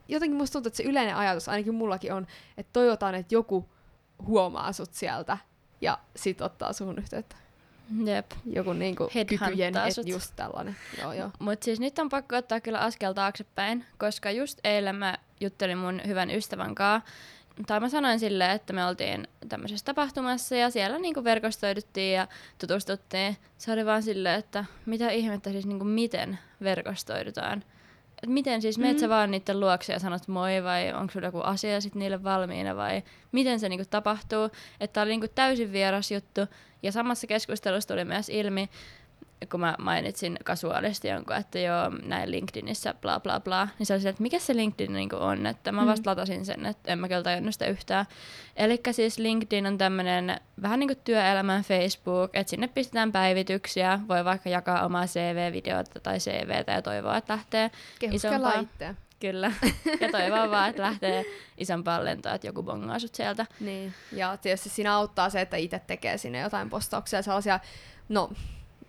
Jotenkin 0.08 0.38
musta 0.38 0.54
tuntuu, 0.54 0.68
että 0.68 0.78
se 0.78 0.84
yleinen 0.84 1.16
ajatus, 1.16 1.50
ainakin 1.50 1.74
mullakin 1.74 2.14
on, 2.14 2.28
että 2.58 2.74
toivotaan, 2.74 3.16
että 3.16 3.36
joku 3.36 3.70
huomaa 4.26 4.74
sut 4.74 4.94
sieltä 4.94 5.38
ja 5.82 5.98
sit 6.16 6.42
ottaa 6.42 6.74
sun 6.74 6.98
yhteyttä. 6.98 7.36
Jep. 8.06 8.32
Joku 8.46 8.74
niinku 8.74 9.10
kykyjen, 9.28 9.74
et 9.78 10.08
just 10.08 10.34
tällainen. 10.36 10.76
Joo, 11.02 11.14
joo. 11.14 11.32
Mut 11.40 11.64
siis 11.64 11.80
nyt 11.80 12.00
on 12.00 12.10
pakko 12.10 12.36
ottaa 12.36 12.60
kyllä 12.60 12.80
askel 12.80 13.14
taaksepäin, 13.14 13.86
koska 13.98 14.32
just 14.32 14.60
eilen 14.64 14.96
mä 14.96 15.18
juttelin 15.40 15.78
mun 15.78 16.02
hyvän 16.08 16.30
ystävän 16.30 16.76
kanssa, 16.76 17.12
tai 17.68 17.80
mä 17.80 17.90
sanoin 17.90 18.20
silleen, 18.20 18.52
että 18.52 18.74
me 18.74 18.86
oltiin 18.86 19.28
tämmöisessä 19.50 19.86
tapahtumassa 19.86 20.56
ja 20.56 20.70
siellä 20.70 21.00
niinku 21.00 21.24
verkostoiduttiin 21.24 22.14
ja 22.14 22.28
tutustuttiin. 22.58 23.38
Se 23.58 23.72
oli 23.72 23.86
vaan 23.86 24.04
silleen, 24.04 24.40
että 24.40 24.66
mitä 24.86 25.10
ihmettä 25.10 25.52
siis 25.52 25.66
niinku 25.66 25.86
miten 25.86 26.40
verkostoidutaan. 26.64 27.64
Et 28.24 28.30
miten 28.30 28.62
siis, 28.62 28.78
meet 28.78 29.00
sä 29.00 29.06
Mm. 29.06 29.10
vaan 29.10 29.32
niiden 29.32 29.60
luokse 29.60 29.94
ja 29.94 30.00
sanot 30.00 30.28
moi 30.28 30.64
vai 30.64 30.94
onko 30.94 31.14
sulla 31.14 31.28
joku 31.28 31.40
asia 31.40 31.82
sit 31.82 31.96
niille 31.96 32.24
valmiina 32.24 32.76
vai 32.76 33.04
miten 33.32 33.60
se 33.60 33.70
niinku 33.70 33.86
tapahtuu. 33.90 34.50
Että 34.80 35.02
oli 35.02 35.10
niinku 35.10 35.28
täysin 35.36 35.72
vieras 35.72 36.12
juttu 36.12 36.42
ja 36.84 36.92
samassa 36.92 37.28
keskustelussa 37.28 37.88
tuli 37.88 38.06
myös 38.06 38.30
ilmi, 38.30 38.70
kun 39.52 39.60
mä 39.60 39.76
mainitsin 39.80 40.40
kasuaalisti 40.44 41.08
jonkun, 41.08 41.36
että 41.36 41.60
joo, 41.60 41.90
näin 42.06 42.32
LinkedInissä 42.32 42.94
bla 42.94 43.20
bla 43.20 43.40
bla, 43.40 43.68
niin 43.80 43.86
se 43.88 43.94
oli 43.94 44.02
se, 44.02 44.10
että 44.10 44.22
mikä 44.24 44.40
se 44.40 44.56
LinkedIn 44.56 44.94
niinku 44.94 45.16
on, 45.16 45.46
että 45.46 45.72
mä 45.72 45.82
Mm. 45.82 45.88
vasta 45.88 46.10
latasin 46.10 46.46
sen, 46.46 46.66
että 46.66 46.92
en 46.94 47.00
mä 47.00 47.08
kyllä 47.08 47.24
tajunnut 47.24 47.54
sitä 47.54 47.66
yhtään. 47.66 48.06
Eli 48.56 48.82
siis 48.92 49.20
LinkedIn 49.20 49.68
on 49.68 49.78
tämmönen 49.78 50.40
vähän 50.62 50.80
niin 50.80 50.88
kuin 50.88 51.00
työelämän 51.04 51.64
Facebook, 51.64 52.32
että 52.36 52.50
sinne 52.50 52.68
pistetään 52.68 53.12
päivityksiä, 53.12 54.00
voi 54.08 54.26
vaikka 54.26 54.50
jakaa 54.50 54.86
omaa 54.86 55.06
CV-videota 55.06 56.00
tai 56.00 56.18
CVtä 56.18 56.72
ja 56.72 56.82
toivoa, 56.82 57.18
että 57.18 57.34
lähtee 57.34 57.72
Kehuskella 58.00 58.36
Isompaa. 58.50 58.62
itseä. 58.62 58.96
kyllä, 59.20 59.52
ja 60.02 60.10
toivoa 60.12 60.52
vaan, 60.52 60.70
että 60.70 60.82
lähtee 60.82 61.26
isompaan 61.58 62.06
lentoon, 62.06 62.36
että 62.36 62.48
joku 62.48 62.64
bongaa 62.64 63.00
sut 63.00 63.16
sieltä. 63.16 63.46
Niin, 63.60 63.94
ja 64.12 64.38
tietysti 64.38 64.70
siinä 64.70 64.96
auttaa 64.96 65.30
se, 65.30 65.42
että 65.42 65.58
itse 65.58 65.80
tekee 65.88 66.18
sinne 66.18 66.40
jotain 66.40 66.70
postauksia, 66.70 67.22
sellaisia, 67.22 67.60
no, 68.10 68.30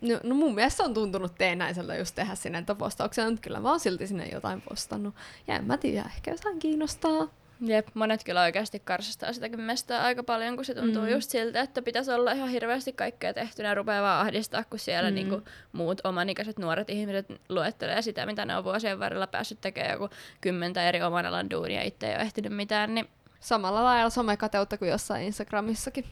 no, 0.01 0.21
no 0.23 0.35
mun 0.35 0.55
mielestä 0.55 0.83
on 0.83 0.95
tuntunut 0.95 1.35
teennäiseltä 1.39 1.97
just 1.97 2.15
tehdä 2.15 2.35
sinne 2.35 2.65
postauksia, 2.79 3.25
mutta 3.25 3.41
kyllä 3.41 3.61
mä 3.61 3.71
oon 3.71 3.81
silti 3.81 4.07
sinne 4.07 4.29
jotain 4.33 4.63
postannut. 4.69 5.15
Ja 5.47 5.57
en 5.57 5.65
mä 5.65 5.77
tiedä, 5.77 6.11
ehkä 6.17 6.31
jotain 6.31 6.59
kiinnostaa. 6.59 7.29
Jep, 7.61 7.89
monet 7.95 8.25
kyllä 8.25 8.43
oikeasti 8.43 8.81
karsastaa 8.81 9.33
sitäkin 9.33 9.61
mestaa 9.61 10.03
aika 10.03 10.23
paljon, 10.23 10.57
kun 10.57 10.65
se 10.65 10.75
tuntuu 10.75 11.03
Mm. 11.03 11.09
just 11.09 11.31
siltä, 11.31 11.61
että 11.61 11.83
pitäisi 11.83 12.11
olla 12.13 12.33
ihan 12.33 12.49
hirveästi 12.49 12.93
kaikkea 12.93 13.35
tehtynä 13.35 13.69
ja 13.69 13.75
rupeaa 13.75 14.03
vaan 14.03 14.21
ahdistaa, 14.27 14.65
kun 14.71 14.79
siellä 14.79 15.11
mm. 15.11 15.15
niinku 15.15 15.43
muut 15.73 16.01
omanikäiset 16.05 16.59
nuoret 16.59 16.91
ihmiset 16.91 17.27
luettelee 17.49 18.03
sitä, 18.03 18.27
mitä 18.27 18.45
ne 18.45 18.57
on 18.57 18.65
vuosien 18.65 18.99
varrella 19.01 19.27
päässyt 19.27 19.61
tekemään 19.61 19.93
joku 19.93 20.09
kymmentä 20.41 20.89
eri 20.89 21.03
oman 21.03 21.27
alan 21.27 21.51
duunia, 21.51 21.83
itse 21.83 22.07
ei 22.07 22.15
ole 22.15 22.23
ehtinyt 22.23 22.53
mitään, 22.57 22.95
niin 22.95 23.09
Samalla 23.41 23.85
lailla 23.85 24.11
somekateutta 24.11 24.79
kuin 24.79 24.91
jossain 24.91 25.25
Instagramissakin. 25.25 26.05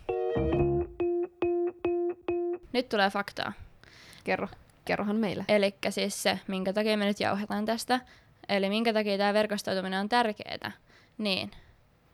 nyt 2.73 2.89
tulee 2.89 3.11
faktaa. 3.11 3.53
Kerro, 4.29 4.49
kerrohan 4.85 5.17
meille. 5.17 5.45
Eli 5.49 5.75
siis 5.91 6.23
se, 6.23 6.39
minkä 6.47 6.73
takia 6.73 6.97
me 6.97 7.05
nyt 7.05 7.21
jauhetaan 7.21 7.65
tästä, 7.65 8.01
eli 8.49 8.69
minkä 8.69 8.93
takia 8.93 9.19
tämä 9.19 9.35
verkostoituminen 9.35 10.01
on 10.01 10.09
tärkeää, 10.09 10.73
niin 11.19 11.51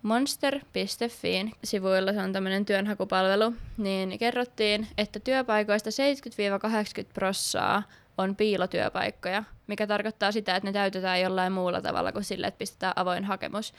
monster.fiin 0.02 1.52
sivuilla, 1.64 2.12
se 2.12 2.20
on 2.20 2.32
tämmöinen 2.32 2.66
työnhakupalvelu, 2.66 3.54
niin 3.76 4.18
kerrottiin, 4.18 4.88
että 4.98 5.20
työpaikoista 5.20 5.90
70-80 5.90 7.06
prossaa 7.14 7.82
on 8.18 8.36
piilotyöpaikkoja, 8.36 9.44
mikä 9.66 9.86
tarkoittaa 9.86 10.32
sitä, 10.32 10.56
että 10.56 10.68
ne 10.68 10.72
täytetään 10.72 11.20
jollain 11.20 11.52
muulla 11.52 11.82
tavalla 11.82 12.12
kuin 12.12 12.24
sille, 12.24 12.46
että 12.46 12.58
pistetään 12.58 12.92
avoin 12.96 13.24
hakemus. 13.24 13.74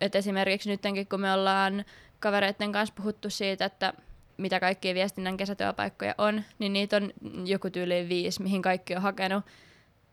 Et 0.00 0.14
esimerkiksi 0.14 0.70
nytkin, 0.70 1.06
kun 1.08 1.20
me 1.20 1.32
ollaan 1.32 1.84
kavereiden 2.20 2.72
kanssa 2.72 2.94
puhuttu 2.96 3.30
siitä, 3.30 3.64
että 3.64 3.92
mitä 4.36 4.60
kaikkia 4.60 4.94
viestinnän 4.94 5.36
kesätyöpaikkoja 5.36 6.14
on, 6.18 6.42
niin 6.58 6.72
niitä 6.72 6.96
on 6.96 7.12
joku 7.44 7.70
tyyli 7.70 8.08
viisi, 8.08 8.42
mihin 8.42 8.62
kaikki 8.62 8.96
on 8.96 9.02
hakenut. 9.02 9.44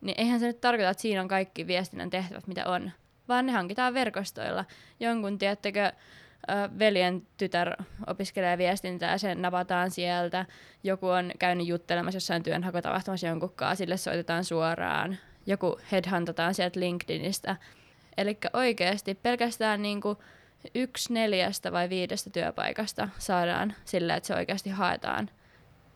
Niin 0.02 0.16
eihän 0.18 0.40
se 0.40 0.48
nyt 0.48 0.62
tarkoita, 0.62 0.90
että 0.90 1.02
siinä 1.02 1.22
on 1.22 1.28
kaikki 1.28 1.68
viestinnän 1.68 2.10
tehtävät, 2.10 2.48
mitä 2.48 2.66
on, 2.66 2.92
vaan 3.28 3.46
ne 3.46 3.52
hankitaan 3.52 3.94
verkostoilla. 3.94 4.66
Jonkun, 5.00 5.38
tiettekö, 5.40 5.86
ö, 5.86 6.80
veljen 6.80 7.28
tytär 7.38 7.76
opiskelee 8.08 8.58
viestintää 8.58 9.18
sen 9.18 9.42
napataan 9.42 9.92
sieltä. 9.92 10.46
Joku 10.84 11.08
on 11.08 11.32
käynyt 11.40 11.68
juttelemassa 11.68 12.16
jossain 12.16 12.44
työnhakutapahtumassa 12.44 13.28
jonkun 13.28 13.54
kanssa, 13.56 13.76
sille 13.76 13.98
soitetaan 13.98 14.44
suoraan. 14.44 15.18
Joku 15.46 15.80
headhuntataan 15.92 16.54
sieltä 16.54 16.80
LinkedInistä. 16.80 17.56
Eli 18.18 18.38
oikeasti 18.54 19.16
pelkästään 19.16 19.82
niinku 19.82 20.18
yksi 20.76 21.14
neljästä 21.14 21.72
vai 21.72 21.90
viidestä 21.90 22.30
työpaikasta 22.30 23.10
saadaan 23.18 23.74
sillä, 23.86 24.16
että 24.16 24.28
se 24.28 24.36
oikeasti 24.36 24.70
haetaan 24.70 25.30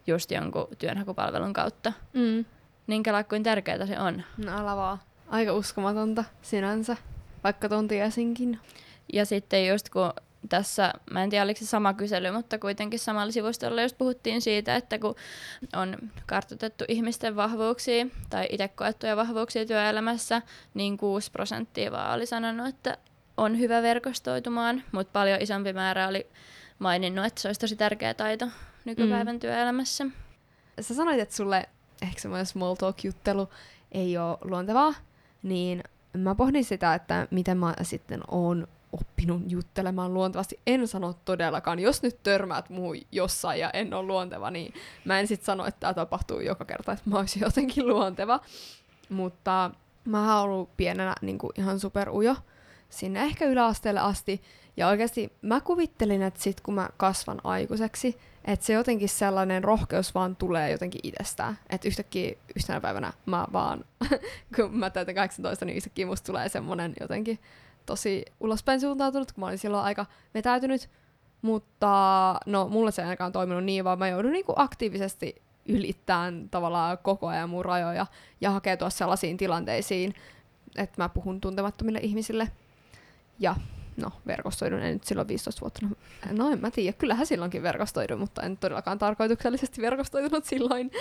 just 0.07 0.31
jonkun 0.31 0.67
työnhakupalvelun 0.77 1.53
kautta. 1.53 1.93
Mm. 2.13 2.45
Niin 2.87 3.03
kela 3.03 3.23
kuin 3.23 3.43
tärkeää 3.43 3.85
se 3.85 3.99
on. 3.99 4.23
No 4.45 4.57
ala 4.57 4.75
vaan. 4.75 4.97
Aika 5.27 5.53
uskomatonta 5.53 6.23
sinänsä, 6.41 6.97
vaikka 7.43 7.69
ton 7.69 7.87
tiesinkin. 7.87 8.59
Ja 9.13 9.25
sitten 9.25 9.67
just 9.67 9.89
kun 9.89 10.13
tässä, 10.49 10.93
mä 11.11 11.23
en 11.23 11.29
tiedä 11.29 11.43
oliko 11.43 11.59
se 11.59 11.65
sama 11.65 11.93
kysely, 11.93 12.31
mutta 12.31 12.59
kuitenkin 12.59 12.99
samalla 12.99 13.31
sivustolla 13.31 13.81
just 13.81 13.97
puhuttiin 13.97 14.41
siitä, 14.41 14.75
että 14.75 14.99
kun 14.99 15.15
on 15.75 15.97
kartoitettu 16.25 16.85
ihmisten 16.87 17.35
vahvuuksia 17.35 18.05
tai 18.29 18.47
itse 18.49 18.67
koettuja 18.67 19.17
vahvuuksia 19.17 19.65
työelämässä, 19.65 20.41
niin 20.73 20.97
6 20.97 21.31
prosenttia 21.31 21.91
vaan 21.91 22.15
oli 22.15 22.25
sanonut, 22.25 22.67
että 22.67 22.97
on 23.37 23.59
hyvä 23.59 23.81
verkostoitumaan, 23.81 24.83
mutta 24.91 25.11
paljon 25.13 25.41
isompi 25.41 25.73
määrä 25.73 26.07
oli 26.07 26.27
maininnut, 26.79 27.25
että 27.25 27.41
se 27.41 27.47
olisi 27.47 27.59
tosi 27.59 27.75
tärkeä 27.75 28.13
taito 28.13 28.47
nykypäivän 28.85 29.35
mm. 29.35 29.39
työelämässä. 29.39 30.05
Sä 30.81 30.95
sanoit, 30.95 31.19
että 31.19 31.35
sulle 31.35 31.69
ehkä 32.01 32.21
semmoinen 32.21 32.45
small 32.45 32.75
talk-juttelu 32.75 33.49
ei 33.91 34.17
ole 34.17 34.37
luontevaa, 34.41 34.93
niin 35.43 35.83
mä 36.17 36.35
pohdin 36.35 36.63
sitä, 36.63 36.93
että 36.93 37.27
miten 37.31 37.57
mä 37.57 37.73
sitten 37.81 38.21
oon 38.27 38.67
oppinut 38.93 39.41
juttelemaan 39.47 40.13
luontevasti. 40.13 40.59
En 40.67 40.87
sano 40.87 41.15
todellakaan, 41.25 41.79
jos 41.79 42.03
nyt 42.03 42.23
törmäät 42.23 42.69
muuhun 42.69 42.97
jossain 43.11 43.59
ja 43.59 43.69
en 43.69 43.93
ole 43.93 44.07
luonteva, 44.07 44.51
niin 44.51 44.73
mä 45.05 45.19
en 45.19 45.27
sit 45.27 45.43
sano, 45.43 45.65
että 45.65 45.79
tämä 45.79 45.93
tapahtuu 45.93 46.39
joka 46.39 46.65
kerta, 46.65 46.91
että 46.91 47.09
mä 47.09 47.19
olisin 47.19 47.41
jotenkin 47.41 47.87
luonteva. 47.87 48.39
Mutta 49.09 49.71
mä 50.05 50.39
oon 50.39 50.49
ollut 50.49 50.77
pienenä 50.77 51.15
niin 51.21 51.37
kuin 51.37 51.51
ihan 51.57 51.79
superujo 51.79 52.35
sinne 52.89 53.23
ehkä 53.23 53.45
yläasteelle 53.45 53.99
asti. 53.99 54.41
Ja 54.77 54.87
oikeasti 54.87 55.33
mä 55.41 55.61
kuvittelin, 55.61 56.21
että 56.21 56.41
sit 56.43 56.61
kun 56.61 56.73
mä 56.73 56.89
kasvan 56.97 57.41
aikuiseksi, 57.43 58.17
että 58.45 58.65
se 58.65 58.73
jotenkin 58.73 59.09
sellainen 59.09 59.63
rohkeus 59.63 60.15
vaan 60.15 60.35
tulee 60.35 60.71
jotenkin 60.71 61.01
itsestään. 61.03 61.59
Että 61.69 61.87
yhtäkkiä 61.87 62.35
yhtenä 62.55 62.81
päivänä 62.81 63.13
mä 63.25 63.47
vaan, 63.53 63.85
kun 64.55 64.77
mä 64.77 64.89
täytän 64.89 65.15
18, 65.15 65.65
niin 65.65 65.77
yhtäkkiä 65.77 66.05
musta 66.05 66.25
tulee 66.25 66.49
semmoinen 66.49 66.93
jotenkin 66.99 67.39
tosi 67.85 68.25
ulospäin 68.39 68.81
suuntautunut, 68.81 69.31
kun 69.31 69.41
mä 69.41 69.47
olin 69.47 69.57
silloin 69.57 69.85
aika 69.85 70.05
vetäytynyt. 70.33 70.89
Mutta 71.41 71.89
no, 72.45 72.67
mulle 72.67 72.91
se 72.91 73.01
ei 73.01 73.05
ainakaan 73.05 73.31
toiminut 73.31 73.63
niin, 73.63 73.83
vaan 73.83 73.99
mä 73.99 74.07
joudun 74.07 74.31
niinku 74.31 74.53
aktiivisesti 74.55 75.41
ylittämään 75.65 76.49
tavallaan 76.49 76.97
koko 76.97 77.27
ajan 77.27 77.49
mun 77.49 77.65
rajoja 77.65 78.05
ja 78.41 78.51
hakeutua 78.51 78.89
sellaisiin 78.89 79.37
tilanteisiin, 79.37 80.13
että 80.75 81.01
mä 81.01 81.09
puhun 81.09 81.41
tuntemattomille 81.41 81.99
ihmisille. 81.99 82.51
Ja 83.39 83.55
no, 83.97 84.11
verkostoidun, 84.27 84.81
en 84.81 84.93
nyt 84.93 85.03
silloin 85.03 85.27
15 85.27 85.61
vuotta, 85.61 85.79
no, 85.85 85.95
no 86.31 86.51
en 86.51 86.61
mä 86.61 86.71
tiedä, 86.71 86.97
kyllähän 86.97 87.25
silloinkin 87.25 87.63
verkostoidun, 87.63 88.19
mutta 88.19 88.41
en 88.41 88.57
todellakaan 88.57 88.99
tarkoituksellisesti 88.99 89.81
verkostoitunut 89.81 90.45
silloin. 90.55 90.91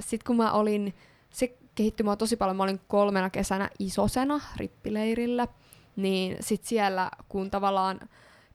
Sitten 0.00 0.26
kun 0.26 0.36
mä 0.36 0.52
olin, 0.52 0.94
se 1.30 1.56
kehittyi 1.74 2.04
mua 2.04 2.16
tosi 2.16 2.36
paljon, 2.36 2.56
mä 2.56 2.62
olin 2.62 2.80
kolmena 2.88 3.30
kesänä 3.30 3.70
isosena 3.78 4.40
rippileirillä, 4.56 5.48
niin 5.96 6.36
sit 6.40 6.64
siellä, 6.64 7.10
kun 7.28 7.50
tavallaan 7.50 8.00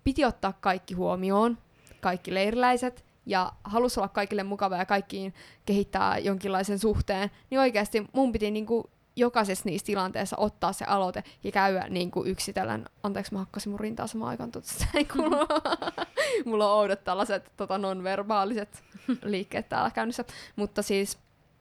piti 0.03 0.25
ottaa 0.25 0.53
kaikki 0.53 0.93
huomioon, 0.93 1.57
kaikki 2.01 2.33
leiriläiset, 2.33 3.05
ja 3.25 3.51
halusi 3.63 3.99
olla 3.99 4.07
kaikille 4.07 4.43
mukava 4.43 4.77
ja 4.77 4.85
kaikkiin 4.85 5.33
kehittää 5.65 6.17
jonkinlaisen 6.17 6.79
suhteen, 6.79 7.31
niin 7.49 7.59
oikeasti 7.59 8.05
mun 8.13 8.31
piti 8.31 8.51
niinku 8.51 8.89
jokaisessa 9.15 9.65
niissä 9.65 9.85
tilanteissa 9.85 10.37
ottaa 10.39 10.73
se 10.73 10.85
aloite 10.85 11.23
ja 11.43 11.51
käydä 11.51 11.85
niin 11.89 12.11
kuin 12.11 12.27
yksitellen. 12.27 12.85
Anteeksi, 13.03 13.33
mä 13.33 13.39
hakkasin 13.39 13.69
mun 13.69 13.79
rintaa 13.79 14.07
samaan 14.07 14.29
aikaan, 14.29 14.51
ei 14.93 15.05
kuulu. 15.05 15.35
Mulla 16.45 16.71
on 16.71 16.79
oudot 16.79 17.03
tällaiset 17.03 17.51
tota, 17.57 17.77
non-verbaaliset 17.77 18.83
liikkeet 19.23 19.69
täällä 19.69 19.91
käynnissä. 19.91 20.25
Mutta 20.55 20.81
siis 20.81 21.17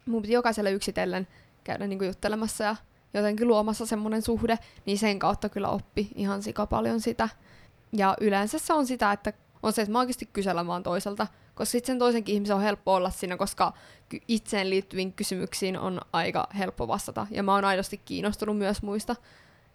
mun 0.06 0.22
piti 0.22 0.34
jokaiselle 0.34 0.72
yksitellen 0.72 1.28
käydä 1.64 1.86
niin 1.86 1.98
kuin 1.98 2.06
juttelemassa 2.06 2.64
ja 2.64 2.76
jotenkin 3.14 3.48
luomassa 3.48 3.86
semmoinen 3.86 4.22
suhde, 4.22 4.58
niin 4.86 4.98
sen 4.98 5.18
kautta 5.18 5.48
kyllä 5.48 5.68
oppi 5.68 6.08
ihan 6.14 6.42
sika 6.42 6.66
paljon 6.66 7.00
sitä. 7.00 7.28
Ja 7.92 8.16
yleensä 8.20 8.58
se 8.58 8.72
on 8.72 8.86
sitä, 8.86 9.12
että 9.12 9.32
on 9.62 9.72
se, 9.72 9.82
että 9.82 9.92
mä 9.92 9.98
oikeasti 9.98 10.28
kysellä 10.32 10.66
vaan 10.66 10.82
toiselta, 10.82 11.26
koska 11.54 11.72
sitten 11.72 11.86
sen 11.86 11.98
toisenkin 11.98 12.34
ihmisen 12.34 12.56
on 12.56 12.62
helppo 12.62 12.94
olla 12.94 13.10
siinä, 13.10 13.36
koska 13.36 13.72
itseen 14.28 14.70
liittyviin 14.70 15.12
kysymyksiin 15.12 15.78
on 15.78 16.00
aika 16.12 16.48
helppo 16.58 16.88
vastata. 16.88 17.26
Ja 17.30 17.42
mä 17.42 17.54
oon 17.54 17.64
aidosti 17.64 18.00
kiinnostunut 18.04 18.58
myös 18.58 18.82
muista. 18.82 19.16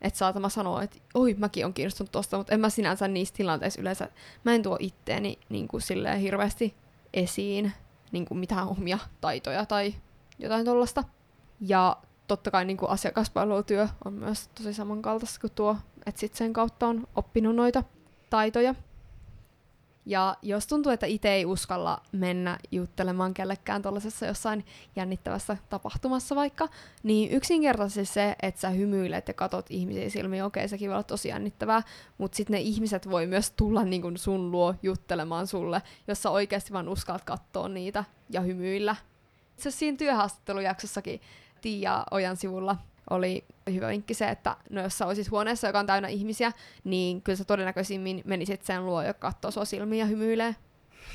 Että 0.02 0.20
saatan 0.20 0.42
mä 0.42 0.50
sanoa, 0.50 0.84
että 0.84 0.98
oi, 1.14 1.34
mäkin 1.34 1.66
on 1.66 1.74
kiinnostunut 1.74 2.12
tosta, 2.12 2.38
mutta 2.38 2.54
en 2.54 2.60
mä 2.60 2.70
sinänsä 2.70 3.08
niissä 3.08 3.36
tilanteissa 3.36 3.82
yleensä, 3.82 4.10
mä 4.44 4.54
en 4.54 4.64
tuo 4.64 4.78
itteeni 4.80 5.40
niin 5.50 5.68
kuin 5.68 5.82
silleen 5.82 6.20
hirveästi 6.20 6.76
esiin 7.14 7.74
niin 8.12 8.26
kuin 8.26 8.38
mitään 8.38 8.68
omia 8.68 9.00
taitoja 9.22 9.66
tai 9.66 9.94
jotain 10.40 10.66
tollasta. 10.66 11.04
Ja 11.60 11.98
totta 12.28 12.52
kai 12.52 12.66
niin 12.66 12.78
kuin 12.78 12.92
asiakaspalvelutyö 12.92 13.88
on 14.06 14.14
myös 14.14 14.48
tosi 14.48 14.74
samankaltaista 14.74 15.40
kuin 15.42 15.52
tuo, 15.56 15.76
että 16.06 16.20
sit 16.20 16.36
sen 16.36 16.54
kautta 16.54 16.88
on 16.88 17.08
oppinut 17.16 17.56
noita. 17.56 17.84
taitoja. 18.30 18.76
Ja 20.06 20.38
jos 20.42 20.68
tuntuu, 20.68 20.92
että 20.92 21.06
itse 21.06 21.30
ei 21.30 21.46
uskalla 21.46 22.02
mennä 22.12 22.58
juttelemaan 22.72 23.34
kellekään 23.34 23.82
tuollaisessa 23.82 24.26
jossain 24.26 24.66
jännittävässä 24.96 25.58
tapahtumassa 25.70 26.36
vaikka, 26.36 26.68
niin 27.04 27.32
yksinkertaisesti 27.32 28.14
se, 28.14 28.36
että 28.42 28.62
sä 28.62 28.70
hymyilet 28.70 29.28
ja 29.28 29.34
katot 29.34 29.66
ihmisiä 29.70 30.10
silmiin, 30.10 30.44
okei, 30.44 30.68
sekin 30.68 30.90
voi 30.90 30.96
olla 30.96 31.04
tosi 31.04 31.28
jännittävää, 31.28 31.84
mutta 32.18 32.36
sitten 32.36 32.54
ne 32.54 32.60
ihmiset 32.60 33.10
voi 33.10 33.28
myös 33.28 33.52
tulla 33.52 33.84
niin 33.84 34.02
kun 34.02 34.18
sun 34.18 34.52
luo 34.52 34.76
juttelemaan 34.84 35.48
sulle, 35.48 35.82
jos 36.08 36.22
sä 36.22 36.30
oikeasti 36.30 36.74
vaan 36.74 36.90
uskallat 36.90 37.24
katsoa 37.24 37.68
niitä 37.68 38.04
ja 38.30 38.42
hymyillä. 38.42 38.96
Se 39.58 39.72
siinä 39.72 39.98
työhaastattelujaksossakin 39.98 41.22
Tiia 41.62 42.04
Ojan 42.12 42.38
sivulla 42.38 42.76
oli 43.10 43.46
hyvä 43.74 43.88
vinkki 43.88 44.14
se, 44.14 44.30
että 44.30 44.58
no 44.70 44.82
jos 44.82 44.98
sä 44.98 45.06
olisit 45.06 45.32
huoneessa, 45.32 45.68
joka 45.68 45.80
on 45.80 45.86
täynnä 45.86 46.08
ihmisiä, 46.08 46.52
niin 46.84 47.22
kyllä 47.22 47.36
sä 47.36 47.46
todennäköisimmin 47.46 48.22
menisit 48.26 48.66
sen 48.66 48.86
luo, 48.86 49.04
joka 49.04 49.20
katsoo 49.20 49.52
sua 49.52 49.66
silmiin 49.66 50.00
ja 50.00 50.06
hymyilee. 50.06 50.56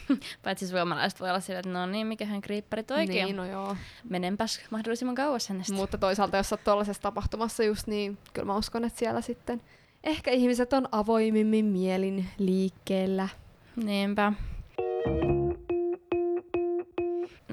Paitsi 0.45 0.67
suomalaiset 0.67 1.21
voi 1.21 1.29
olla 1.29 1.41
sillä, 1.41 1.59
että 1.59 1.71
no 1.71 1.87
niin, 1.87 2.07
mikähän 2.07 2.41
kriipparit 2.41 2.91
oikein. 2.91 3.25
Niin, 3.25 3.37
no 3.37 3.45
joo. 3.45 3.77
Menenpäs 4.09 4.61
mahdollisimman 4.71 5.15
kauas 5.15 5.49
hänestä. 5.49 5.75
Mutta 5.75 5.99
toisaalta, 5.99 6.37
jos 6.37 6.49
sä 6.49 6.55
oot 6.55 6.65
tuollaisessa 6.65 7.03
tapahtumassa 7.03 7.65
just, 7.65 7.87
niin 7.87 8.19
kyllä 8.33 8.47
mä 8.47 8.57
uskon, 8.57 8.85
että 8.85 8.99
siellä 8.99 9.21
sitten 9.21 9.63
ehkä 10.05 10.31
ihmiset 10.31 10.73
on 10.73 10.89
avoimimmin 10.93 11.65
mielin 11.65 12.27
liikkeellä. 12.39 13.29
Niinpä. 13.77 14.33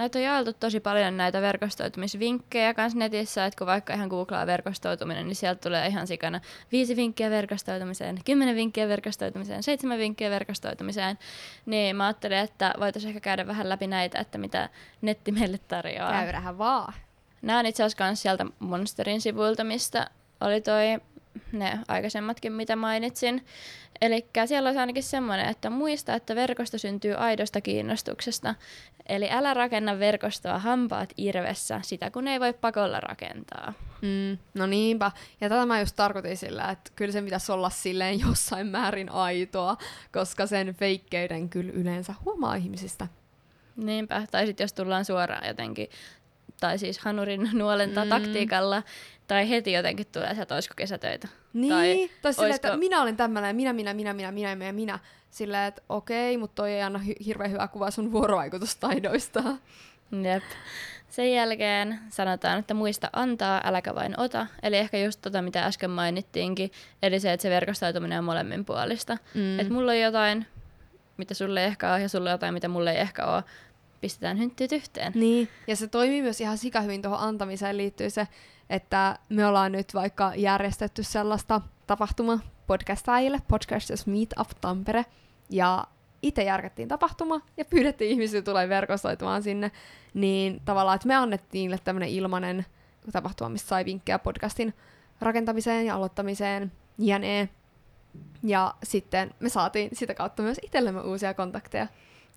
Näitä 0.02 0.20
on 0.20 0.24
jaeltu 0.24 0.54
tosi 0.54 0.80
paljon 0.80 1.18
näitä 1.18 1.42
verkostoitumisvinkkejä 1.42 2.74
kans 2.74 2.96
netissä, 2.96 3.46
että 3.46 3.58
kun 3.58 3.68
vaikka 3.68 3.94
ihan 3.94 4.08
googlaa 4.08 4.48
verkostoituminen, 4.48 5.28
niin 5.28 5.36
sieltä 5.36 5.62
tulee 5.62 5.88
ihan 5.88 6.08
sikana 6.08 6.42
viisi 6.72 6.96
vinkkiä 6.96 7.30
verkostoitumiseen, 7.30 8.18
kymmenen 8.26 8.56
vinkkiä 8.56 8.88
verkostoitumiseen, 8.88 9.64
seitsemän 9.64 9.98
vinkkiä 9.98 10.30
verkostoitumiseen. 10.30 11.18
Niin 11.66 11.96
mä 11.96 12.06
ajattelin, 12.06 12.38
että 12.38 12.74
voitaisiin 12.80 13.10
ehkä 13.10 13.20
käydä 13.20 13.48
vähän 13.48 13.70
läpi 13.70 13.88
näitä, 13.88 14.20
että 14.20 14.38
mitä 14.38 14.70
netti 15.02 15.32
meille 15.32 15.58
tarjoaa. 15.58 16.12
Käyrähän 16.12 16.58
vaan. 16.58 16.94
Nämä 17.42 17.60
on 17.60 17.66
itse 17.66 17.84
asiassa 17.84 18.06
myös 18.06 18.22
sieltä 18.22 18.46
Monsterin 18.60 19.22
sivuilta, 19.22 19.64
mistä 19.64 20.10
oli 20.40 20.62
toi 20.62 20.86
ne 21.52 21.80
aikaisemmatkin, 21.88 22.54
mitä 22.54 22.76
mainitsin. 22.76 23.46
Eli 24.02 24.26
siellä 24.46 24.68
olisi 24.68 24.80
ainakin 24.80 25.04
semmoinen, 25.04 25.50
että 25.50 25.70
muista, 25.70 26.14
että 26.14 26.36
verkosto 26.36 26.78
syntyy 26.78 27.14
aidosta 27.14 27.62
kiinnostuksesta. 27.62 28.56
Eli 29.10 29.30
älä 29.32 29.54
rakenna 29.54 30.00
verkostoa 30.00 30.60
hampaat 30.60 31.14
irvessä, 31.18 31.80
sitä 31.84 32.12
kun 32.12 32.28
ei 32.28 32.40
voi 32.40 32.54
pakolla 32.54 33.00
rakentaa. 33.00 33.74
Mm, 34.02 34.38
no 34.54 34.66
niinpä. 34.66 35.12
Ja 35.42 35.50
tätä 35.50 35.66
mä 35.66 35.80
just 35.80 35.96
tarkoitin 35.96 36.38
sillä, 36.38 36.70
että 36.70 36.92
kyllä 36.96 37.12
sen 37.12 37.24
pitäisi 37.24 37.52
olla 37.52 37.70
silleen 37.70 38.20
jossain 38.20 38.68
määrin 38.68 39.12
aitoa, 39.12 39.78
koska 40.14 40.48
sen 40.48 40.76
feikkeyden 40.76 41.50
kyllä 41.50 41.72
yleensä 41.74 42.14
huomaa 42.26 42.56
ihmisistä. 42.56 43.08
Niinpä. 43.76 44.28
Tai 44.32 44.46
sitten 44.46 44.64
jos 44.64 44.74
tullaan 44.74 45.06
suoraan 45.06 45.48
jotenkin, 45.48 45.90
tai 46.60 46.78
siis 46.78 47.00
hanurin 47.00 47.50
nuolenta 47.54 48.04
mm. 48.04 48.10
taktiikalla, 48.10 48.84
tai 49.32 49.50
heti 49.50 49.72
jotenkin 49.72 50.08
tulee 50.12 50.36
että 50.42 50.56
olisiko 50.56 50.74
kesätöitä. 50.78 51.28
Niin, 51.54 51.70
tai, 51.70 52.10
tai 52.22 52.34
olisiko... 52.38 52.56
että 52.56 52.78
minä 52.78 53.02
olen 53.02 53.18
tämmöinen, 53.18 53.56
minä, 53.56 53.74
minä, 53.74 53.94
minä, 53.94 54.14
minä, 54.14 54.32
minä, 54.32 54.56
minä, 54.56 54.72
minä. 54.72 55.00
Silleen, 55.30 55.64
että 55.64 55.82
okei, 55.90 56.38
mutta 56.38 56.56
toi 56.56 56.72
ei 56.72 56.82
anna 56.82 57.00
hy- 57.00 57.26
hirveän 57.26 57.52
hyvää 57.52 57.68
kuvaa 57.68 57.92
sun 57.92 58.12
vuorovaikutustaidoista. 58.12 59.44
Jep. 60.24 60.44
Sen 61.10 61.34
jälkeen 61.34 62.00
sanotaan, 62.10 62.60
että 62.60 62.74
muista 62.74 63.10
antaa, 63.14 63.62
äläkä 63.64 63.96
vain 63.96 64.20
ota. 64.20 64.48
Eli 64.64 64.78
ehkä 64.78 64.98
just 64.98 65.22
tota, 65.22 65.42
mitä 65.42 65.66
äsken 65.66 65.90
mainittiinkin, 65.90 66.72
eli 67.04 67.20
se, 67.20 67.34
että 67.34 67.42
se 67.42 67.50
verkostoituminen 67.50 68.20
on 68.20 68.26
molemmin 68.26 68.66
puolista. 68.66 69.18
Mm. 69.36 69.60
Että 69.60 69.74
mulla 69.74 69.92
on 69.92 70.00
jotain, 70.00 70.46
mitä 71.18 71.34
sulle 71.34 71.62
ei 71.62 71.68
ehkä 71.68 71.94
ole, 71.94 72.02
ja 72.02 72.10
sulla 72.10 72.30
on 72.30 72.34
jotain, 72.34 72.54
mitä 72.54 72.68
mulle 72.68 72.92
ei 72.92 72.98
ehkä 72.98 73.26
ole. 73.26 73.44
Pistetään 74.02 74.40
hynttyyt 74.40 74.72
yhteen. 74.72 75.12
Niin, 75.16 75.50
ja 75.68 75.76
se 75.76 75.88
toimii 75.88 76.22
myös 76.22 76.42
ihan 76.42 76.58
sikahyvin 76.58 77.02
tuohon 77.02 77.20
antamiseen 77.20 77.78
liittyy 77.78 78.10
se, 78.10 78.28
että 78.72 79.20
me 79.30 79.46
ollaan 79.46 79.72
nyt 79.72 79.94
vaikka 79.94 80.34
järjestetty 80.36 81.04
sellaista 81.04 81.62
tapahtuma 81.88 82.40
podcastajille, 82.68 83.42
Podcasters 83.48 84.08
Meet 84.08 84.34
Up 84.40 84.50
Tampere, 84.62 85.06
ja 85.50 85.88
itse 86.22 86.44
järkättiin 86.44 86.88
tapahtuma 86.88 87.42
ja 87.58 87.66
pyydettiin 87.66 88.12
ihmisiä 88.12 88.42
tulee 88.42 88.70
verkostoitumaan 88.70 89.44
sinne, 89.44 89.72
niin 90.14 90.62
tavallaan, 90.66 90.96
että 90.96 91.08
me 91.08 91.16
annettiin 91.16 91.62
niille 91.62 91.80
tämmöinen 91.84 92.10
ilmainen 92.10 92.66
tapahtuma, 93.12 93.50
missä 93.50 93.68
sai 93.68 93.86
vinkkejä 93.86 94.20
podcastin 94.20 94.74
rakentamiseen 95.22 95.86
ja 95.86 95.96
aloittamiseen, 95.96 96.72
jne. 96.98 97.50
Ja 98.44 98.74
sitten 98.84 99.34
me 99.40 99.50
saatiin 99.50 99.90
sitä 99.94 100.14
kautta 100.14 100.44
myös 100.44 100.60
itsellemme 100.64 101.02
uusia 101.02 101.34
kontakteja. 101.34 101.88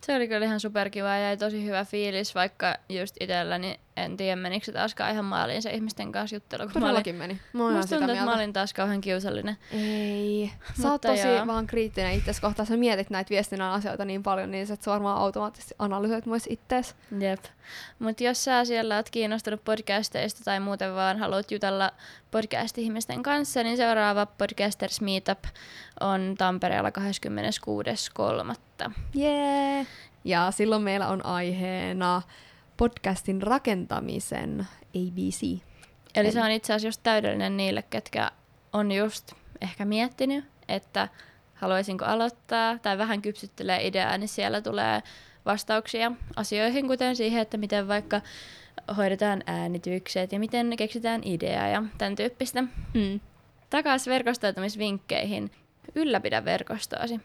Se 0.00 0.16
oli 0.16 0.28
kyllä 0.28 0.46
ihan 0.46 0.60
superkiva 0.60 1.08
ja 1.08 1.18
jäi 1.18 1.36
tosi 1.36 1.64
hyvä 1.64 1.84
fiilis, 1.84 2.34
vaikka 2.34 2.74
just 2.88 3.16
itselläni 3.20 3.80
en 3.96 4.16
tiedä 4.16 4.36
menikö 4.36 4.66
se 4.66 4.72
taaskaan 4.72 5.12
ihan 5.12 5.24
maaliin 5.24 5.62
se 5.62 5.70
ihmisten 5.70 6.12
kanssa 6.12 6.36
juttelu. 6.36 6.68
Todellakin 6.68 7.14
meni. 7.14 7.40
Mä 7.52 7.70
Musta 7.70 7.96
tuntuu, 7.96 8.14
että 8.14 8.24
mä 8.24 8.34
olin 8.34 8.52
taas 8.52 8.74
kauhean 8.74 9.00
kiusallinen. 9.00 9.56
Ei. 9.72 10.50
Sä 10.82 10.90
oot 10.90 11.00
tosi 11.00 11.28
joo. 11.28 11.46
vaan 11.46 11.66
kriittinen 11.66 12.12
itses 12.12 12.40
kohtaan. 12.40 12.66
Sä 12.66 12.76
mietit 12.76 13.10
näitä 13.10 13.30
viestinnän 13.30 13.72
asioita 13.72 14.04
niin 14.04 14.22
paljon, 14.22 14.50
niin 14.50 14.66
sä 14.66 14.76
varmaan 14.86 15.18
automaattisesti 15.18 15.74
analysoit 15.78 16.26
myös 16.26 16.46
ittees. 16.50 16.96
Jep. 17.20 17.44
Mutta 17.98 18.24
jos 18.24 18.44
sä 18.44 18.64
siellä 18.64 18.96
oot 18.96 19.10
kiinnostunut 19.10 19.64
podcasteista 19.64 20.44
tai 20.44 20.60
muuten 20.60 20.94
vaan 20.94 21.18
haluat 21.18 21.50
jutella 21.50 21.90
podcast-ihmisten 22.30 23.22
kanssa, 23.22 23.62
niin 23.62 23.76
seuraava 23.76 24.26
Podcasters 24.26 25.00
Meetup 25.00 25.44
on 26.00 26.34
Tampereella 26.38 26.90
26.3. 28.88 28.94
Jee! 29.14 29.74
Yeah. 29.74 29.86
Ja 30.24 30.50
silloin 30.50 30.82
meillä 30.82 31.08
on 31.08 31.26
aiheena 31.26 32.22
podcastin 32.76 33.42
rakentamisen 33.42 34.66
ABC. 34.96 35.60
Eli 36.14 36.32
se 36.32 36.40
on 36.40 36.50
itse 36.50 36.72
asiassa 36.72 36.88
just 36.88 37.00
täydellinen 37.02 37.56
niille, 37.56 37.82
ketkä 37.82 38.30
on 38.72 38.92
just 38.92 39.32
ehkä 39.60 39.84
miettinyt, 39.84 40.44
että 40.68 41.08
haluaisinko 41.54 42.04
aloittaa 42.04 42.78
tai 42.78 42.98
vähän 42.98 43.22
kypsyttelee 43.22 43.86
ideaa, 43.86 44.18
niin 44.18 44.28
siellä 44.28 44.60
tulee 44.60 45.02
vastauksia 45.46 46.12
asioihin, 46.36 46.86
kuten 46.88 47.16
siihen, 47.16 47.42
että 47.42 47.56
miten 47.56 47.88
vaikka 47.88 48.20
hoidetaan 48.96 49.42
äänitykset 49.46 50.32
ja 50.32 50.38
miten 50.38 50.76
keksitään 50.76 51.20
idea 51.24 51.68
ja 51.68 51.82
tämän 51.98 52.16
tyyppistä. 52.16 52.62
Mm. 52.94 53.20
Takaisin 53.70 54.10
verkostoitumisvinkkeihin. 54.10 55.50
Ylläpidä 55.94 56.44
verkostoasi. 56.44 57.20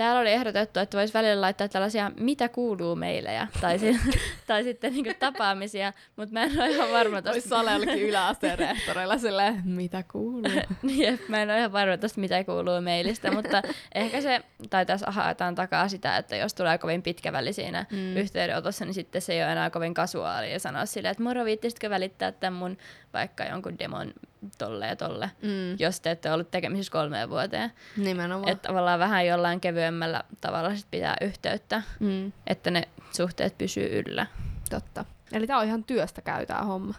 Täällä 0.00 0.20
oli 0.20 0.30
ehdotettu, 0.30 0.80
että 0.80 0.98
voisi 0.98 1.14
välillä 1.14 1.40
laittaa 1.40 1.68
tällaisia 1.68 2.10
mitä 2.20 2.48
kuuluu 2.48 2.96
meille 2.96 3.32
ja, 3.32 3.46
tai, 3.60 3.78
si- 3.78 4.00
tai 4.46 4.64
sitten 4.64 4.92
niin 4.92 5.16
tapaamisia, 5.18 5.92
mutta 6.16 6.32
mä 6.32 6.42
en 6.42 6.60
ole 6.60 6.70
ihan 6.70 6.90
varma 6.90 7.16
tosta. 7.16 7.30
Olisi 7.30 7.48
Salellekin 7.48 8.08
yläasteen 8.08 8.58
rehtoreilla 8.68 9.18
silleen, 9.18 9.62
mitä 9.64 10.04
kuuluu. 10.12 10.52
Jep, 10.96 11.20
mä 11.28 11.42
en 11.42 11.50
ole 11.50 11.58
ihan 11.58 11.72
varma 11.72 11.96
tosta, 11.96 12.20
mitä 12.20 12.44
kuuluu 12.44 12.80
meilistä, 12.80 13.30
mutta 13.30 13.62
ehkä 13.94 14.20
se, 14.20 14.40
tai 14.70 14.86
tässä 14.86 15.10
haetaan 15.10 15.54
takaa 15.54 15.88
sitä, 15.88 16.16
että 16.16 16.36
jos 16.36 16.54
tulee 16.54 16.78
kovin 16.78 17.02
pitkä 17.02 17.32
väli 17.32 17.52
siinä 17.52 17.86
mm. 17.90 18.16
yhteydenotossa, 18.16 18.84
niin 18.84 18.94
sitten 18.94 19.22
se 19.22 19.32
ei 19.32 19.42
ole 19.42 19.52
enää 19.52 19.70
kovin 19.70 19.94
kasuaali 19.94 20.52
ja 20.52 20.58
sanoa 20.58 20.86
silleen, 20.86 21.12
että 21.12 21.22
moro, 21.22 21.44
viittisitkö 21.44 21.90
välittää 21.90 22.32
tämän 22.32 22.58
mun 22.58 22.76
vaikka 23.12 23.44
jonkun 23.44 23.78
demon 23.78 24.12
tolle 24.58 24.86
ja 24.86 24.96
tolle, 24.96 25.30
mm. 25.42 25.76
jos 25.78 26.00
te 26.00 26.10
ette 26.10 26.32
ollut 26.32 26.50
tekemisissä 26.50 26.92
kolmeen 26.92 27.30
vuoteen. 27.30 27.72
Nimenomaan. 27.96 28.48
Että 28.48 28.68
tavallaan 28.68 28.98
vähän 29.00 29.26
jollain 29.26 29.60
kevyemmällä 29.60 30.24
tavalla 30.40 30.76
sit 30.76 30.86
pitää 30.90 31.16
yhteyttä, 31.20 31.82
mm. 32.00 32.32
että 32.46 32.70
ne 32.70 32.88
suhteet 33.12 33.58
pysyy 33.58 34.02
yllä. 34.06 34.26
Totta. 34.70 35.04
Eli 35.32 35.46
tämä 35.46 35.58
on 35.58 35.66
ihan 35.66 35.84
työstä 35.84 36.22
käytää 36.22 36.64
homma. 36.64 36.94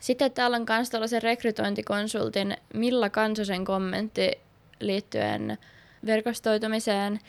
Sitten 0.00 0.32
täällä 0.32 0.56
on 0.56 0.66
myös 0.68 0.90
tällaisen 0.90 1.22
rekrytointikonsultin 1.22 2.56
Milla 2.74 3.10
Kansosen 3.10 3.64
kommentti 3.64 4.32
liittyen 4.80 5.58
verkostoitumiseen. 6.06 7.20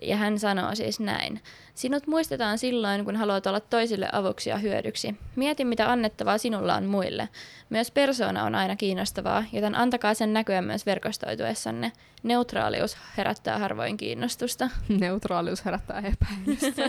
Ja 0.00 0.16
hän 0.16 0.38
sanoo 0.38 0.74
siis 0.74 1.00
näin. 1.00 1.40
Sinut 1.74 2.06
muistetaan 2.06 2.58
silloin, 2.58 3.04
kun 3.04 3.16
haluat 3.16 3.46
olla 3.46 3.60
toisille 3.60 4.08
avuksi 4.12 4.50
ja 4.50 4.58
hyödyksi. 4.58 5.14
Mieti, 5.36 5.64
mitä 5.64 5.92
annettavaa 5.92 6.38
sinulla 6.38 6.74
on 6.74 6.84
muille. 6.84 7.28
Myös 7.70 7.90
persoona 7.90 8.44
on 8.44 8.54
aina 8.54 8.76
kiinnostavaa, 8.76 9.44
joten 9.52 9.74
antakaa 9.74 10.14
sen 10.14 10.32
näkyä 10.32 10.62
myös 10.62 10.86
verkostoituessanne. 10.86 11.92
Neutraalius 12.22 12.96
herättää 13.16 13.58
harvoin 13.58 13.96
kiinnostusta. 13.96 14.70
Neutraalius 15.00 15.64
herättää 15.64 15.98
epäilystä. 15.98 16.82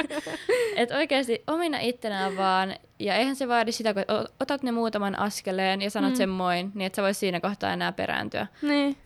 Et 0.76 0.90
oikeasti 0.90 1.42
omina 1.46 1.78
ittenään 1.78 2.36
vaan, 2.36 2.76
ja 2.98 3.14
eihän 3.14 3.36
se 3.36 3.48
vaadi 3.48 3.72
sitä, 3.72 3.94
kun 3.94 4.04
otat 4.40 4.62
ne 4.62 4.72
muutaman 4.72 5.18
askeleen 5.18 5.82
ja 5.82 5.90
sanot 5.90 6.10
mm. 6.10 6.16
sen 6.16 6.28
moin, 6.28 6.72
niin 6.74 6.86
että 6.86 6.96
sä 6.96 7.02
vois 7.02 7.20
siinä 7.20 7.40
kohtaa 7.40 7.72
enää 7.72 7.92
perääntyä. 7.92 8.46
Niin. 8.62 8.96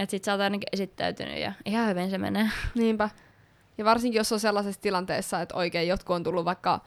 Että 0.00 0.10
sit 0.10 0.24
sä 0.24 0.32
oot 0.32 0.40
ainakin 0.40 0.68
esittäytynyt 0.72 1.38
ja 1.38 1.52
ihan 1.64 1.88
hyvin 1.88 2.10
se 2.10 2.18
menee. 2.18 2.50
Niinpä. 2.74 3.10
Ja 3.78 3.84
varsinkin 3.84 4.18
jos 4.18 4.32
on 4.32 4.40
sellaisessa 4.40 4.80
tilanteessa, 4.80 5.40
että 5.40 5.54
oikein 5.54 5.88
jotkut 5.88 6.16
on 6.16 6.22
tullut 6.22 6.44
vaikka 6.44 6.80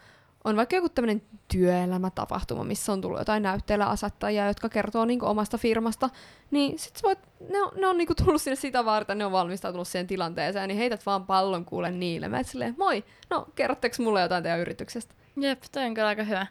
on 0.44 0.56
vaikka 0.56 0.76
joku 0.76 0.90
tämmöinen 0.90 1.22
työelämätapahtuma, 1.48 2.64
missä 2.64 2.92
on 2.92 3.02
tullut 3.02 3.20
jotain 3.20 3.44
näytteillä 3.44 3.86
asettajia, 3.86 4.48
jotka 4.48 4.70
kertoo 4.70 5.06
niinku 5.06 5.26
omasta 5.26 5.58
firmasta, 5.58 6.10
niin 6.52 6.80
sit 6.80 7.00
voit, 7.04 7.20
ne 7.50 7.62
on, 7.62 7.72
ne 7.76 7.88
on 7.88 7.98
niinku 7.98 8.16
tullut 8.16 8.42
sinne 8.42 8.56
sitä 8.56 8.86
varten, 8.86 9.18
ne 9.18 9.26
on 9.26 9.32
valmistautunut 9.32 9.88
siihen 9.88 10.08
tilanteeseen, 10.08 10.68
niin 10.68 10.78
heität 10.78 11.06
vaan 11.06 11.26
pallon 11.26 11.66
kuule 11.66 11.92
niille. 11.92 12.28
Mä 12.28 12.44
silleen, 12.44 12.76
moi, 12.78 13.04
no 13.30 13.48
kerrotteko 13.56 13.96
mulle 14.00 14.22
jotain 14.22 14.44
teidän 14.44 14.60
yrityksestä? 14.60 15.14
Jep, 15.38 15.64
toi 15.72 15.86
on 15.86 15.94
kyllä 15.94 16.08
aika 16.08 16.24
hyvä. 16.24 16.48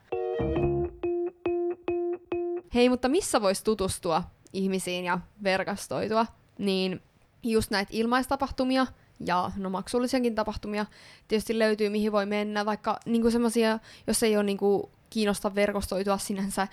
Hei, 2.75 2.89
mutta 2.89 3.09
missä 3.09 3.43
voisi 3.43 3.65
tutustua 3.65 4.23
ihmisiin 4.53 5.05
ja 5.05 5.19
verkostoitua? 5.43 6.27
Niin 6.59 7.03
just 7.43 7.71
näitä 7.71 7.91
ilmaistapahtumia 7.95 8.87
ja 9.21 9.51
no 9.57 9.71
maksullisiakin 9.71 10.35
tapahtumia 10.35 10.87
tietysti 11.29 11.59
löytyy, 11.59 11.89
mihin 11.89 12.13
voi 12.13 12.27
mennä, 12.27 12.67
vaikka 12.67 13.01
niinku 13.07 13.31
semmoisia, 13.31 13.79
jos 14.07 14.23
ei 14.23 14.37
ole 14.37 14.45
niinku 14.45 14.91
kiinnosta 15.11 15.55
verkostoitua 15.55 16.19
sinänsä, 16.19 16.69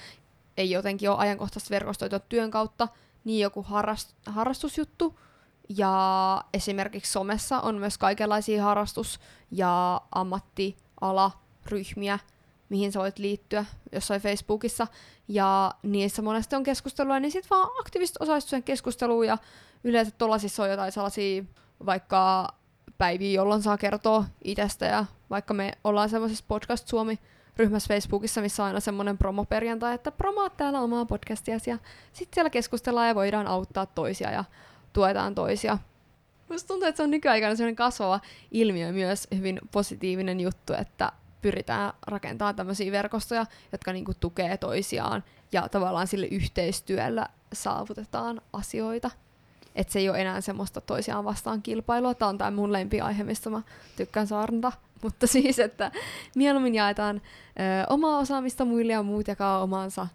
ei 0.57 0.71
jotenkin 0.71 1.09
ole 1.09 1.17
ajankohtaista 1.17 1.69
verkostoitua 1.69 2.19
työn 2.19 2.51
kautta, 2.51 2.87
niin 3.23 3.39
joku 3.39 3.65
harrast- 3.69 4.13
harrastusjuttu. 4.25 5.19
Ja 5.77 6.43
esimerkiksi 6.53 7.11
somessa 7.11 7.59
on 7.59 7.75
myös 7.75 7.97
kaikenlaisia 7.97 8.63
harrastus- 8.63 9.19
ja 9.51 10.01
ammattialaryhmiä, 10.11 12.19
mihin 12.69 12.91
sä 12.91 12.99
voit 12.99 13.19
liittyä 13.19 13.65
jossain 13.91 14.21
Facebookissa. 14.21 14.87
Ja 15.27 15.73
niissä 15.83 16.21
monesti 16.21 16.55
on 16.55 16.63
keskustelua, 16.63 17.19
niin 17.19 17.31
sit 17.31 17.49
vaan 17.49 17.69
aktiivisesti 17.79 18.17
osallistuu 18.19 18.49
sen 18.49 18.63
keskusteluun 18.63 19.27
ja 19.27 19.37
yleensä 19.83 20.11
tollasissa 20.17 20.63
on 20.63 20.69
jotain 20.69 20.91
sellaisia 20.91 21.43
vaikka 21.85 22.53
päiviä, 22.97 23.31
jolloin 23.31 23.61
saa 23.61 23.77
kertoa 23.77 24.25
itsestä 24.43 24.85
ja 24.85 25.05
vaikka 25.29 25.53
me 25.53 25.71
ollaan 25.83 26.09
semmoisessa 26.09 26.45
podcast 26.47 26.87
Suomi 26.87 27.19
ryhmässä 27.57 27.87
Facebookissa, 27.87 28.41
missä 28.41 28.63
on 28.63 28.67
aina 28.67 28.79
semmoinen 28.79 29.17
promoperjantai, 29.17 29.95
että 29.95 30.11
promoat 30.11 30.57
täällä 30.57 30.81
omaa 30.81 31.05
podcastia 31.05 31.53
ja 31.53 31.77
sitten 32.13 32.35
siellä 32.35 32.49
keskustellaan 32.49 33.07
ja 33.07 33.15
voidaan 33.15 33.47
auttaa 33.47 33.85
toisia 33.85 34.31
ja 34.31 34.43
tuetaan 34.93 35.35
toisia. 35.35 35.77
Musta 36.49 36.67
tuntuu, 36.67 36.87
että 36.87 36.97
se 36.97 37.03
on 37.03 37.11
nykyaikana 37.11 37.55
semmoinen 37.55 37.75
kasvava 37.75 38.19
ilmiö 38.51 38.91
myös 38.91 39.27
hyvin 39.35 39.59
positiivinen 39.71 40.39
juttu, 40.39 40.73
että 40.73 41.11
pyritään 41.41 41.93
rakentamaan 42.07 42.55
tämmöisiä 42.55 42.91
verkostoja, 42.91 43.45
jotka 43.71 43.93
niinku 43.93 44.13
tukee 44.19 44.57
toisiaan 44.57 45.23
ja 45.51 45.69
tavallaan 45.69 46.07
sille 46.07 46.25
yhteistyöllä 46.25 47.27
saavutetaan 47.53 48.41
asioita. 48.53 49.11
Että 49.75 49.93
se 49.93 49.99
ei 49.99 50.09
ole 50.09 50.21
enää 50.21 50.41
semmoista 50.41 50.81
toisiaan 50.81 51.25
vastaan 51.25 51.61
kilpailua. 51.61 52.13
Tämä 52.13 52.29
on 52.29 52.37
tämä 52.37 52.51
mun 52.51 52.73
lempiaihe, 52.73 53.23
mistä 53.23 53.49
mä 53.49 53.61
tykkään 53.95 54.27
saarnata. 54.27 54.71
Mutta 55.03 55.27
siis, 55.27 55.59
että 55.59 55.91
mieluummin 56.35 56.75
jaetaan 56.75 57.15
ö, 57.15 57.21
omaa 57.89 58.19
osaamista 58.19 58.65
muille 58.65 58.93
ja 58.93 59.03
muut 59.03 59.27
jakaa 59.27 59.63
omansa 59.63 60.07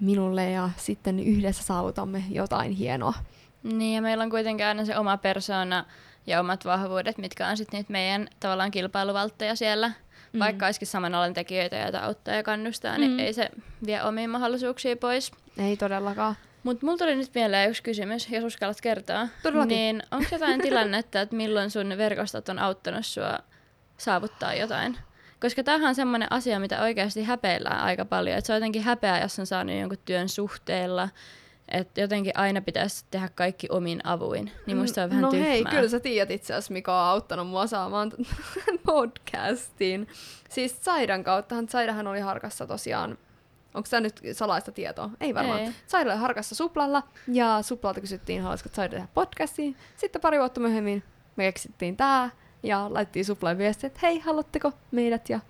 minulle 0.00 0.50
ja 0.50 0.70
sitten 0.76 1.20
yhdessä 1.20 1.62
saavutamme 1.62 2.24
jotain 2.30 2.72
hienoa. 2.72 3.14
Niin, 3.62 3.94
ja 3.94 4.02
meillä 4.02 4.24
on 4.24 4.30
kuitenkin 4.30 4.66
aina 4.66 4.84
se 4.84 4.98
oma 4.98 5.16
persoona 5.16 5.84
ja 6.26 6.40
omat 6.40 6.64
vahvuudet, 6.64 7.18
mitkä 7.18 7.48
on 7.48 7.56
sitten 7.56 7.78
niitä 7.78 7.92
meidän 7.92 8.28
tavallaan 8.40 8.70
kilpailuvaltteja 8.70 9.56
siellä. 9.56 9.92
Mm. 10.32 10.38
Vaikka 10.38 10.66
olisikin 10.66 10.88
saman 10.88 11.14
alan 11.14 11.34
tekijöitä, 11.34 11.76
joita 11.76 12.00
auttaa 12.00 12.34
ja 12.34 12.42
kannustaa, 12.42 12.94
mm. 12.94 13.00
niin 13.00 13.20
ei 13.20 13.32
se 13.32 13.50
vie 13.86 14.02
omiin 14.02 14.30
mahdollisuuksia 14.30 14.96
pois. 14.96 15.32
Ei 15.58 15.76
todellakaan. 15.76 16.34
Mutta 16.62 16.86
mulla 16.86 16.98
tuli 16.98 17.16
nyt 17.16 17.30
mieleen 17.34 17.70
yksi 17.70 17.82
kysymys, 17.82 18.30
jos 18.30 18.44
uskallat 18.44 18.80
kertoa. 18.80 19.28
Todellakin. 19.42 19.76
Niin 19.76 20.02
onko 20.10 20.26
jotain 20.32 20.60
tilannetta, 20.60 21.20
että 21.20 21.36
milloin 21.36 21.70
sun 21.70 21.94
verkostot 21.98 22.48
on 22.48 22.58
auttanut 22.58 23.06
sua 23.06 23.38
saavuttaa 23.96 24.54
jotain? 24.54 24.98
Koska 25.40 25.62
tämähän 25.62 25.88
on 25.88 25.94
semmoinen 25.94 26.32
asia, 26.32 26.60
mitä 26.60 26.82
oikeasti 26.82 27.22
häpeillään 27.22 27.80
aika 27.80 28.04
paljon. 28.04 28.38
Että 28.38 28.46
se 28.46 28.52
on 28.52 28.56
jotenkin 28.56 28.82
häpeä, 28.82 29.20
jos 29.20 29.38
on 29.38 29.46
saanut 29.46 29.76
jonkun 29.76 29.98
työn 30.04 30.28
suhteella. 30.28 31.08
Että 31.68 32.00
jotenkin 32.00 32.32
aina 32.36 32.60
pitäisi 32.60 33.04
tehdä 33.10 33.28
kaikki 33.34 33.66
omin 33.70 34.00
avuin. 34.04 34.50
Niin 34.66 34.76
musta 34.76 35.02
on 35.02 35.10
vähän 35.10 35.22
no 35.22 35.30
tyhmää. 35.30 35.48
hei, 35.48 35.64
kyllä 35.64 35.88
sä 35.88 36.00
tiedät 36.00 36.30
itse 36.30 36.52
asiassa, 36.54 36.72
mikä 36.72 36.92
on 36.92 37.04
auttanut 37.04 37.46
mua 37.46 37.66
saamaan 37.66 38.12
podcastin. 38.86 40.08
Siis 40.48 40.84
Saidan 40.84 41.24
kauttahan, 41.24 41.68
Saidahan 41.68 42.06
oli 42.06 42.20
harkassa 42.20 42.66
tosiaan 42.66 43.18
Onko 43.74 43.88
tämä 43.90 44.00
nyt 44.00 44.20
salaista 44.32 44.72
tietoa? 44.72 45.10
Ei 45.20 45.34
varmaan. 45.34 45.60
Ei. 45.60 45.72
Saida 45.86 46.10
oli 46.10 46.20
harkassa 46.20 46.54
Suplalla, 46.54 47.02
ja 47.32 47.62
Suplalta 47.62 48.00
kysyttiin, 48.00 48.42
haluaisiko 48.42 48.70
Saida 48.72 48.90
tehdä 48.90 49.08
podcastiin. 49.14 49.76
Sitten 49.96 50.20
pari 50.20 50.38
vuotta 50.38 50.60
myöhemmin 50.60 51.02
me 51.36 51.44
keksittiin 51.44 51.96
tää, 51.96 52.30
ja 52.62 52.86
laittiin 52.90 53.24
Suplalle 53.24 53.58
viesti, 53.58 53.86
että 53.86 54.00
hei, 54.02 54.18
haluatteko 54.18 54.72
meidät? 54.90 55.28
Ja 55.28 55.40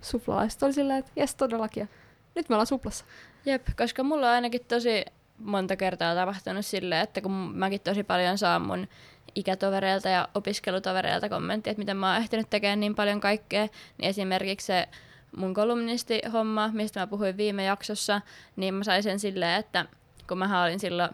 suplalaiset 0.00 0.62
oli 0.62 0.72
silleen, 0.72 0.98
että 0.98 1.12
jes, 1.16 1.34
todellakin. 1.34 1.80
Ja 1.80 1.86
nyt 2.34 2.48
me 2.48 2.54
ollaan 2.54 2.66
Suplassa. 2.66 3.04
Jep, 3.46 3.66
koska 3.76 4.02
mulla 4.02 4.26
on 4.26 4.32
ainakin 4.32 4.64
tosi 4.68 5.04
monta 5.38 5.76
kertaa 5.76 6.14
tapahtunut 6.14 6.66
silleen, 6.66 7.02
että 7.02 7.20
kun 7.20 7.32
mäkin 7.32 7.80
tosi 7.80 8.04
paljon 8.04 8.38
saan 8.38 8.62
mun 8.62 8.88
ikätovereilta 9.34 10.08
ja 10.08 10.28
opiskelutovereilta 10.34 11.28
kommenttia, 11.28 11.70
että 11.70 11.78
miten 11.78 11.96
mä 11.96 12.12
oon 12.12 12.22
ehtinyt 12.22 12.50
tekemään 12.50 12.80
niin 12.80 12.94
paljon 12.94 13.20
kaikkea, 13.20 13.68
niin 13.98 14.08
esimerkiksi 14.10 14.66
se 14.66 14.88
mun 15.36 15.54
kolumnistihomma, 15.54 16.70
mistä 16.72 17.00
mä 17.00 17.06
puhuin 17.06 17.36
viime 17.36 17.64
jaksossa, 17.64 18.20
niin 18.56 18.74
mä 18.74 18.84
sain 18.84 19.02
sen 19.02 19.20
silleen, 19.20 19.60
että 19.60 19.86
kun 20.28 20.38
mä 20.38 20.62
olin 20.62 20.80
silloin 20.80 21.10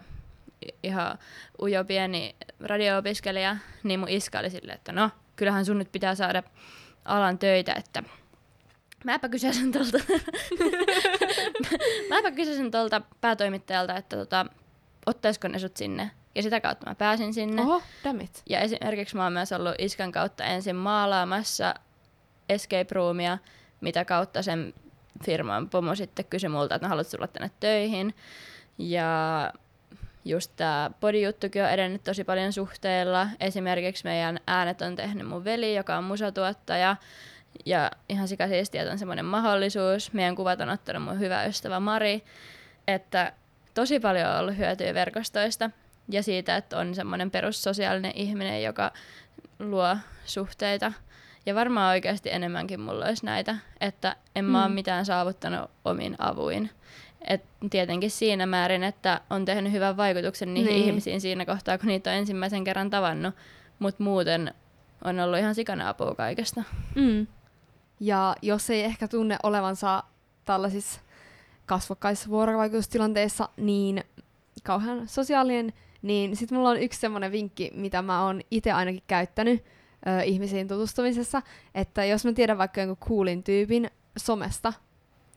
ihan 0.83 1.17
ujo 1.61 1.83
pieni 1.83 2.35
radio-opiskelija, 2.59 3.57
niin 3.83 3.99
mun 3.99 4.09
iska 4.09 4.39
oli 4.39 4.49
silleen, 4.49 4.75
että 4.75 4.91
no, 4.91 5.09
kyllähän 5.35 5.65
sun 5.65 5.79
nyt 5.79 5.91
pitää 5.91 6.15
saada 6.15 6.43
alan 7.05 7.39
töitä, 7.39 7.73
että 7.73 8.03
mäpä 9.05 9.29
kysäsin 9.29 9.71
tuolta, 9.71 9.97
mäpä 12.09 12.31
kysäsin 12.31 12.71
tuolta 12.71 13.01
päätoimittajalta, 13.21 13.95
että 13.97 14.17
tota, 14.17 14.45
ottaisiko 15.05 15.47
ne 15.47 15.59
sut 15.59 15.77
sinne. 15.77 16.11
Ja 16.35 16.43
sitä 16.43 16.61
kautta 16.61 16.89
mä 16.89 16.95
pääsin 16.95 17.33
sinne. 17.33 17.61
Oho, 17.61 17.81
dammit. 18.03 18.43
Ja 18.49 18.59
esimerkiksi 18.59 19.15
mä 19.15 19.23
oon 19.23 19.33
myös 19.33 19.51
ollut 19.51 19.75
iskan 19.79 20.11
kautta 20.11 20.43
ensin 20.43 20.75
maalaamassa 20.75 21.75
escape 22.49 22.87
roomia, 22.91 23.37
mitä 23.85 24.05
kautta 24.05 24.41
sen 24.43 24.73
firman 25.25 25.69
pomo 25.69 25.95
sitten 25.95 26.25
kysyi 26.25 26.49
multa, 26.49 26.75
että 26.75 26.85
no, 26.85 26.89
haluatko 26.89 27.11
tulla 27.11 27.27
tänne 27.27 27.51
töihin. 27.59 28.15
Ja 28.77 29.51
just 30.25 30.51
tämä 30.55 30.91
podijuttukin 30.99 31.63
on 31.63 31.69
edennyt 31.69 32.03
tosi 32.03 32.23
paljon 32.23 32.53
suhteella. 32.53 33.27
Esimerkiksi 33.39 34.03
meidän 34.03 34.39
äänet 34.47 34.81
on 34.81 34.95
tehnyt 34.95 35.27
mun 35.27 35.43
veli, 35.43 35.75
joka 35.75 35.97
on 35.97 36.03
musatuottaja. 36.03 36.95
Ja 37.65 37.91
ihan 38.09 38.27
sikasiistiä, 38.27 38.81
että 38.81 38.91
on 38.91 38.99
semmoinen 38.99 39.25
mahdollisuus. 39.25 40.13
Meidän 40.13 40.35
kuvat 40.35 40.61
on 40.61 40.69
ottanut 40.69 41.03
mun 41.03 41.19
hyvä 41.19 41.45
ystävä 41.45 41.79
Mari. 41.79 42.23
Että 42.87 43.33
tosi 43.73 43.99
paljon 43.99 44.29
on 44.29 44.39
ollut 44.39 44.57
hyötyä 44.57 44.93
verkostoista 44.93 45.69
ja 46.09 46.23
siitä, 46.23 46.55
että 46.55 46.77
on 46.77 46.95
semmoinen 46.95 47.31
perussosiaalinen 47.31 48.11
ihminen, 48.15 48.63
joka 48.63 48.91
luo 49.59 49.97
suhteita. 50.25 50.93
Ja 51.45 51.55
varmaan 51.55 51.89
oikeasti 51.91 52.29
enemmänkin 52.31 52.79
mulla 52.79 53.05
olisi 53.05 53.25
näitä, 53.25 53.55
että 53.81 54.15
en 54.35 54.45
mä 54.45 54.57
mm. 54.57 54.65
ole 54.65 54.73
mitään 54.73 55.05
saavuttanut 55.05 55.71
omin 55.85 56.15
avuin. 56.19 56.69
Et 57.27 57.43
tietenkin 57.69 58.11
siinä 58.11 58.45
määrin, 58.45 58.83
että 58.83 59.21
on 59.29 59.45
tehnyt 59.45 59.71
hyvän 59.71 59.97
vaikutuksen 59.97 60.53
niihin 60.53 60.73
Niin. 60.73 60.85
ihmisiin 60.85 61.21
siinä 61.21 61.45
kohtaa, 61.45 61.77
kun 61.77 61.87
niitä 61.87 62.09
on 62.09 62.15
ensimmäisen 62.15 62.63
kerran 62.63 62.89
tavannut. 62.89 63.35
Mutta 63.79 64.03
muuten 64.03 64.53
on 65.03 65.19
ollut 65.19 65.39
ihan 65.39 65.55
sikana 65.55 65.89
apua 65.89 66.15
kaikesta. 66.15 66.63
Mm. 66.95 67.27
Ja 67.99 68.35
jos 68.41 68.69
ei 68.69 68.83
ehkä 68.83 69.07
tunne 69.07 69.37
olevansa 69.43 70.03
tällaisissa 70.45 71.01
kasvokkaisissa 71.65 72.29
vuorovaikutustilanteissa 72.29 73.49
niin 73.57 74.03
kauhean 74.63 75.07
sosiaalinen, 75.07 75.73
niin 76.01 76.35
sitten 76.35 76.57
mulla 76.57 76.69
on 76.69 76.79
yksi 76.79 76.99
semmoinen 76.99 77.31
vinkki, 77.31 77.71
mitä 77.73 78.01
mä 78.01 78.23
oon 78.23 78.41
itse 78.51 78.71
ainakin 78.71 79.03
käyttänyt 79.07 79.63
ö, 80.07 80.23
ihmisiin 80.23 80.67
tutustumisessa, 80.67 81.41
että 81.75 82.05
jos 82.05 82.25
mä 82.25 82.33
tiedän 82.33 82.57
vaikka 82.57 82.81
jonkun 82.81 83.09
coolin 83.09 83.43
tyypin 83.43 83.89
somesta, 84.17 84.73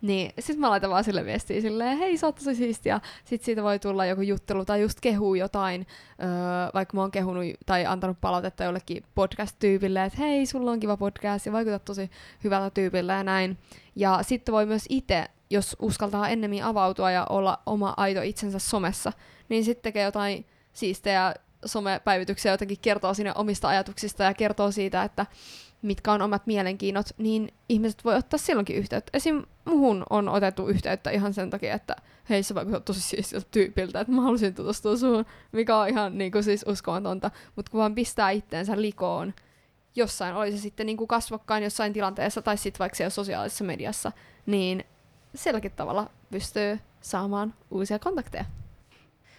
niin 0.02 0.32
sit 0.38 0.58
mä 0.58 0.70
laitan 0.70 0.90
vaan 0.90 1.04
sille 1.04 1.24
viestiä 1.24 1.60
silleen, 1.60 1.98
hei 1.98 2.16
sä 2.16 2.26
oot 2.26 2.34
tosi 2.34 2.54
siistiä. 2.54 3.00
Sit 3.24 3.42
siitä 3.42 3.62
voi 3.62 3.78
tulla 3.78 4.06
joku 4.06 4.22
juttelu 4.22 4.64
tai 4.64 4.80
just 4.80 5.00
kehuu 5.00 5.34
jotain, 5.34 5.86
öö, 6.22 6.28
vaikka 6.74 6.96
mä 6.96 7.00
oon 7.00 7.10
kehunut 7.10 7.44
tai 7.66 7.86
antanut 7.86 8.20
palautetta 8.20 8.64
jollekin 8.64 9.04
podcast-tyypille, 9.14 10.04
että 10.04 10.18
hei 10.18 10.46
sulla 10.46 10.70
on 10.70 10.80
kiva 10.80 10.96
podcast 10.96 11.46
ja 11.46 11.52
vaikutat 11.52 11.84
tosi 11.84 12.10
hyvältä 12.44 12.70
tyypillä 12.70 13.12
ja 13.12 13.24
näin. 13.24 13.58
Ja 13.96 14.18
sitten 14.22 14.52
voi 14.52 14.66
myös 14.66 14.84
itse, 14.88 15.24
jos 15.50 15.76
uskaltaa 15.80 16.28
ennemmin 16.28 16.64
avautua 16.64 17.10
ja 17.10 17.26
olla 17.28 17.58
oma 17.66 17.94
aito 17.96 18.22
itsensä 18.22 18.58
somessa, 18.58 19.12
niin 19.48 19.64
sitten 19.64 19.82
tekee 19.82 20.04
jotain 20.04 20.46
siistejä 20.72 21.34
somepäivityksiä, 21.64 22.52
jotenkin 22.52 22.78
kertoo 22.82 23.14
sinne 23.14 23.32
omista 23.34 23.68
ajatuksista 23.68 24.24
ja 24.24 24.34
kertoo 24.34 24.70
siitä, 24.70 25.02
että 25.02 25.26
mitkä 25.82 26.12
on 26.12 26.22
omat 26.22 26.46
mielenkiinnot, 26.46 27.06
niin 27.18 27.54
ihmiset 27.68 28.04
voi 28.04 28.14
ottaa 28.14 28.38
silloinkin 28.38 28.76
yhteyttä. 28.76 29.10
Esim. 29.14 29.42
muhun 29.64 30.04
on 30.10 30.28
otettu 30.28 30.68
yhteyttä 30.68 31.10
ihan 31.10 31.34
sen 31.34 31.50
takia, 31.50 31.74
että 31.74 31.96
hei 32.30 32.42
sä 32.42 32.54
vaikutat 32.54 32.84
tosi 32.84 33.00
siistiltä 33.00 33.46
tyypiltä, 33.50 34.00
että 34.00 34.12
mä 34.12 34.22
halusin 34.22 34.54
tutustua 34.54 34.96
suhun, 34.96 35.26
mikä 35.52 35.76
on 35.76 35.88
ihan 35.88 36.18
niin 36.18 36.32
kuin 36.32 36.44
siis 36.44 36.64
uskomatonta. 36.68 37.30
Mutta 37.56 37.70
kun 37.70 37.80
vaan 37.80 37.94
pistää 37.94 38.30
itteensä 38.30 38.80
likoon 38.80 39.34
jossain, 39.96 40.34
oli 40.34 40.52
se 40.52 40.58
sitten 40.58 40.86
niin 40.86 40.96
kuin 40.96 41.08
kasvokkain 41.08 41.64
jossain 41.64 41.92
tilanteessa 41.92 42.42
tai 42.42 42.56
sitten 42.56 42.78
vaikka 42.78 42.96
siellä 42.96 43.10
sosiaalisessa 43.10 43.64
mediassa, 43.64 44.12
niin 44.46 44.84
silläkin 45.34 45.72
tavalla 45.72 46.10
pystyy 46.30 46.78
saamaan 47.00 47.54
uusia 47.70 47.98
kontakteja. 47.98 48.44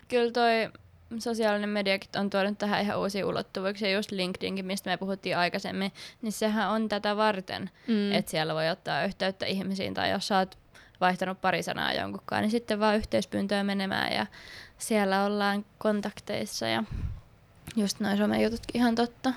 Kyllä 0.07 0.31
toi 0.31 0.79
sosiaalinen 1.17 1.69
mediakin 1.69 2.09
on 2.17 2.29
tuonut 2.29 2.57
tähän 2.57 2.81
ihan 2.81 2.99
uusia 2.99 3.27
ulottuvuuksia, 3.27 3.91
just 3.91 4.11
LinkedInkin, 4.11 4.65
mistä 4.65 4.89
me 4.89 4.97
puhuttiin 4.97 5.37
aikaisemmin, 5.37 5.91
niin 6.21 6.31
sehän 6.31 6.69
on 6.69 6.89
tätä 6.89 7.17
varten, 7.17 7.69
mm. 7.87 8.11
että 8.11 8.31
siellä 8.31 8.55
voi 8.55 8.69
ottaa 8.69 9.03
yhteyttä 9.03 9.45
ihmisiin, 9.45 9.93
tai 9.93 10.11
jos 10.11 10.27
sä 10.27 10.37
oot 10.37 10.57
vaihtanut 11.01 11.41
pari 11.41 11.63
sanaa 11.63 11.93
jonkunkaan, 11.93 12.41
niin 12.41 12.51
sitten 12.51 12.79
vaan 12.79 12.95
yhteispyyntöä 12.95 13.63
menemään 13.63 14.13
ja 14.13 14.25
siellä 14.77 15.25
ollaan 15.25 15.65
kontakteissa 15.77 16.67
ja 16.67 16.83
just 17.75 17.99
noin 17.99 18.17
somejututkin 18.17 18.81
ihan 18.81 18.95
totta. 18.95 19.33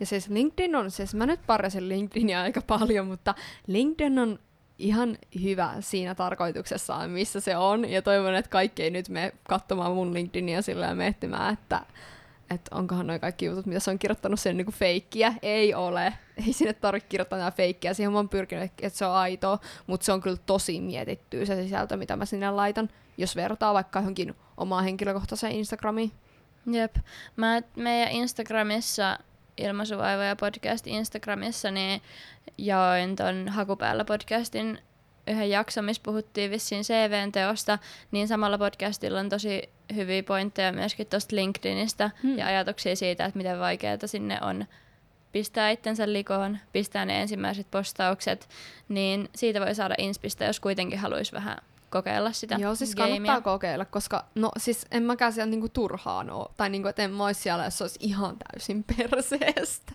Ja 0.00 0.06
siis 0.06 0.28
LinkedIn 0.28 0.76
on, 0.76 0.90
siis 0.90 1.14
mä 1.14 1.26
nyt 1.26 1.40
parjasin 1.46 1.88
LinkedInia 1.88 2.42
aika 2.42 2.62
paljon, 2.62 3.06
mutta 3.06 3.34
LinkedIn 3.66 4.18
on 4.18 4.38
ihan 4.78 5.18
hyvä 5.42 5.74
siinä 5.80 6.14
tarkoituksessaan, 6.14 7.10
missä 7.10 7.40
se 7.40 7.56
on. 7.56 7.90
Ja 7.90 8.02
toivon, 8.02 8.34
että 8.34 8.50
kaikki 8.50 8.82
ei 8.82 8.90
nyt 8.90 9.08
mene 9.08 9.32
katsomaan 9.48 9.92
mun 9.92 10.14
LinkedInia 10.14 10.62
sillä 10.62 10.86
ja 10.86 10.94
miettimään, 10.94 11.52
että, 11.52 11.80
että 12.50 12.76
onkohan 12.76 13.06
noin 13.06 13.20
kaikki 13.20 13.46
jutut, 13.46 13.66
mitä 13.66 13.80
se 13.80 13.90
on 13.90 13.98
kirjoittanut 13.98 14.40
sen 14.40 14.56
niin 14.56 14.72
feikkiä. 14.72 15.34
Ei 15.42 15.74
ole. 15.74 16.12
Ei 16.46 16.52
sinne 16.52 16.72
tarvitse 16.72 17.08
kirjoittaa 17.08 17.38
nämä 17.38 17.50
feikkiä. 17.50 17.94
Siihen 17.94 18.12
mä 18.12 18.18
oon 18.18 18.28
pyrkinyt, 18.28 18.64
että 18.64 18.98
se 18.98 19.06
on 19.06 19.14
aitoa, 19.14 19.58
mutta 19.86 20.04
se 20.04 20.12
on 20.12 20.20
kyllä 20.20 20.38
tosi 20.46 20.80
mietitty 20.80 21.46
se 21.46 21.62
sisältö, 21.62 21.96
mitä 21.96 22.16
mä 22.16 22.24
sinne 22.24 22.50
laitan, 22.50 22.88
jos 23.16 23.36
vertaa 23.36 23.74
vaikka 23.74 23.98
johonkin 23.98 24.34
omaa 24.56 24.82
henkilökohtaiseen 24.82 25.52
Instagramiin. 25.52 26.12
Jep. 26.72 26.96
Mä 27.36 27.62
meidän 27.76 28.12
Instagramissa 28.12 29.18
Ilmaisuvaivoja 29.58 30.36
podcast 30.36 30.86
Instagramissa, 30.86 31.70
niin 31.70 32.02
jaoin 32.58 33.16
ton 33.16 33.48
Hakupäällä 33.48 34.04
podcastin 34.04 34.78
yhden 35.26 35.50
jakson, 35.50 35.84
missä 35.84 36.02
puhuttiin 36.02 36.50
vissiin 36.50 36.82
CVn 36.82 37.32
teosta, 37.32 37.78
niin 38.10 38.28
samalla 38.28 38.58
podcastilla 38.58 39.20
on 39.20 39.28
tosi 39.28 39.62
hyviä 39.94 40.22
pointteja 40.22 40.72
myöskin 40.72 41.06
tuosta 41.06 41.36
LinkedInistä 41.36 42.10
hmm. 42.22 42.38
ja 42.38 42.46
ajatuksia 42.46 42.96
siitä, 42.96 43.24
että 43.24 43.38
miten 43.38 43.58
vaikeaa 43.58 43.96
sinne 44.06 44.38
on 44.42 44.66
pistää 45.32 45.70
itsensä 45.70 46.12
likoon, 46.12 46.58
pistää 46.72 47.04
ne 47.04 47.20
ensimmäiset 47.20 47.70
postaukset, 47.70 48.48
niin 48.88 49.28
siitä 49.34 49.60
voi 49.60 49.74
saada 49.74 49.94
inspistä, 49.98 50.44
jos 50.44 50.60
kuitenkin 50.60 50.98
haluaisi 50.98 51.32
vähän 51.32 51.58
kokeilla 51.96 52.32
sitä 52.32 52.56
Joo, 52.58 52.74
siis 52.74 52.94
gamea. 52.94 53.14
kannattaa 53.14 53.40
kokeilla, 53.40 53.84
koska 53.84 54.24
no 54.34 54.50
siis 54.56 54.86
en 54.90 55.02
mäkään 55.02 55.32
siellä 55.32 55.50
niinku 55.50 55.68
turhaan 55.68 56.30
oo. 56.30 56.52
Tai 56.56 56.70
niinku, 56.70 56.88
että 56.88 57.02
en 57.02 57.10
mä 57.10 57.24
ois 57.24 57.42
siellä, 57.42 57.64
jos 57.64 57.78
se 57.78 57.84
olisi 57.84 57.98
ihan 58.02 58.36
täysin 58.38 58.84
perseestä. 58.84 59.92